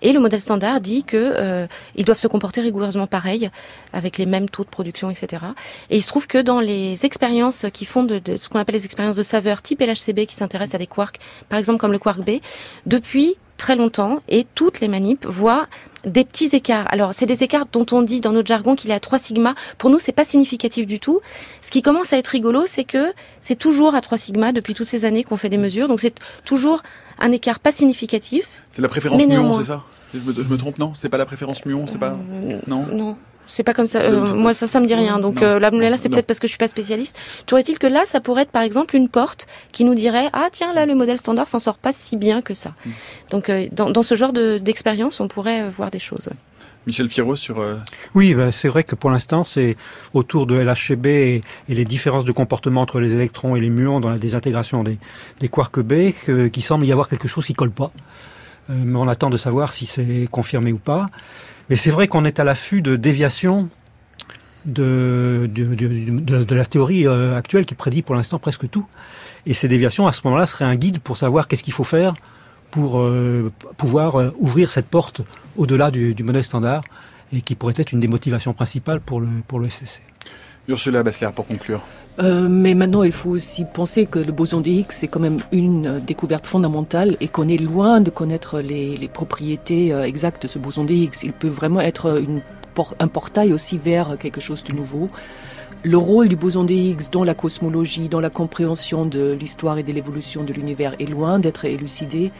[0.00, 1.66] Et le modèle standard dit que euh,
[1.96, 3.50] ils doivent se comporter rigoureusement pareil,
[3.92, 5.44] avec les mêmes taux de production, etc.
[5.90, 8.76] Et il se trouve que dans les expériences qui font de, de ce qu'on appelle
[8.76, 11.18] les expériences de saveur type LHCb, qui s'intéressent à des quarks,
[11.48, 12.40] par exemple comme le quark B,
[12.86, 15.68] depuis très longtemps, et toutes les manips voient
[16.04, 16.86] des petits écarts.
[16.90, 19.54] Alors, c'est des écarts dont on dit dans notre jargon qu'il est à 3 sigma.
[19.78, 21.20] Pour nous, c'est pas significatif du tout.
[21.60, 24.88] Ce qui commence à être rigolo, c'est que c'est toujours à 3 sigma depuis toutes
[24.88, 25.86] ces années qu'on fait des mesures.
[25.86, 26.82] Donc, c'est toujours
[27.20, 28.48] un écart pas significatif.
[28.72, 29.84] C'est la préférence muon, c'est ça?
[30.12, 30.92] Je me, je me, trompe, non?
[30.94, 32.84] C'est pas la préférence muon, c'est pas euh, Non?
[32.92, 33.16] Non.
[33.46, 34.00] C'est pas comme ça.
[34.00, 35.18] Euh, moi, ça, ça me dit rien.
[35.18, 37.18] Donc non, euh, là, là c'est peut-être parce que je suis pas spécialiste.
[37.46, 40.48] Toujours est-il que là, ça pourrait être par exemple une porte qui nous dirait ah
[40.52, 42.74] tiens là le modèle standard s'en sort pas si bien que ça.
[42.84, 42.90] Mm.
[43.30, 46.28] Donc euh, dans, dans, ce genre d'expérience, de, on pourrait voir des choses.
[46.28, 46.36] Ouais.
[46.86, 47.60] Michel Pierrot sur.
[47.60, 47.76] Euh...
[48.14, 49.76] Oui, bah, c'est vrai que pour l'instant, c'est
[50.14, 54.00] autour de LHCb et, et, les différences de comportement entre les électrons et les muons
[54.00, 54.98] dans la désintégration des,
[55.40, 56.12] des quarks B
[56.50, 57.92] qu'il semble y avoir quelque chose qui colle pas.
[58.70, 61.10] Euh, mais on attend de savoir si c'est confirmé ou pas.
[61.70, 63.68] Mais c'est vrai qu'on est à l'affût de déviations
[64.64, 65.50] de,
[66.50, 68.86] la théorie euh, actuelle qui prédit pour l'instant presque tout.
[69.46, 72.14] Et ces déviations, à ce moment-là, seraient un guide pour savoir qu'est-ce qu'il faut faire
[72.70, 75.20] pour euh, pouvoir ouvrir cette porte
[75.56, 76.82] au-delà du, modèle standard
[77.32, 79.60] et qui pourrait être une des motivations principales pour le, pour.
[80.68, 81.82] Ursula Bassler, pour conclure.
[82.18, 85.40] Euh, mais maintenant, il faut aussi penser que le boson de Higgs, c'est quand même
[85.50, 90.58] une découverte fondamentale et qu'on est loin de connaître les, propriétés euh, exactes de ce
[90.58, 91.22] boson de Higgs.
[91.22, 92.22] Il peut vraiment être
[93.00, 95.08] un portail aussi vers quelque chose de nouveau.
[95.84, 99.82] Le rôle du boson de Higgs dans la cosmologie, dans la compréhension de l'histoire et
[99.82, 102.30] de l'évolution de l'univers est loin d'être élucidé.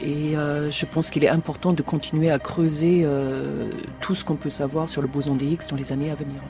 [0.00, 3.06] Et euh, je pense qu'il est important de continuer à creuser
[4.00, 6.40] tout ce qu'on peut savoir sur le boson de Higgs dans les années à venir.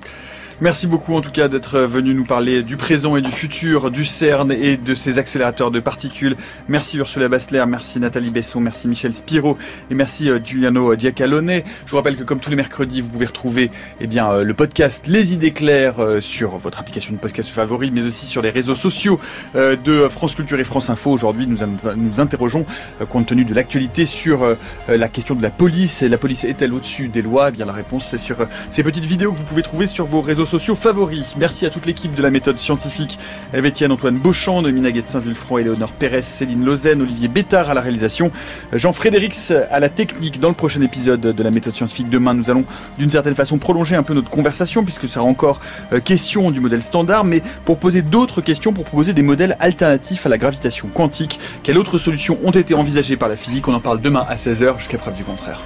[0.61, 4.05] Merci beaucoup en tout cas d'être venu nous parler du présent et du futur du
[4.05, 6.37] CERN et de ses accélérateurs de particules.
[6.69, 9.57] Merci Ursula Bassler, merci Nathalie Besson, merci Michel Spiro
[9.91, 11.63] et merci euh, Giuliano Giacalone.
[11.87, 14.55] Je vous rappelle que comme tous les mercredis, vous pouvez retrouver eh bien, euh, le
[14.55, 18.51] podcast Les idées claires euh, sur votre application de podcast favori, mais aussi sur les
[18.51, 19.19] réseaux sociaux
[19.55, 21.11] de France Culture et France Info.
[21.11, 21.59] Aujourd'hui, nous
[21.97, 22.65] nous interrogeons,
[23.09, 24.57] compte tenu de l'actualité, sur
[24.89, 26.03] la question de la police.
[26.03, 27.49] La police est-elle au-dessus des lois?
[27.49, 28.37] Eh Bien la réponse c'est sur
[28.71, 31.35] ces petites vidéos que vous pouvez trouver sur vos réseaux sociaux favoris.
[31.37, 33.19] Merci à toute l'équipe de la méthode scientifique,
[33.55, 38.31] Etienne Antoine Beauchamp, Domina Guettin-Villefranc, Éléonore Pérez, Céline Lausanne, Olivier Bétard à la réalisation,
[38.73, 40.41] Jean-Frédérix à la technique.
[40.41, 42.65] Dans le prochain épisode de la méthode scientifique, demain, nous allons
[42.99, 45.61] d'une certaine façon prolonger un peu notre conversation, puisque ce sera encore
[45.93, 50.27] euh, question du modèle standard, mais pour poser d'autres questions, pour proposer des modèles alternatifs
[50.27, 51.41] à la gravitation quantique.
[51.63, 53.69] Quelles autres solutions ont été envisagées par la physique?
[53.69, 55.63] On en parle demain à 16h, jusqu'à preuve du contraire.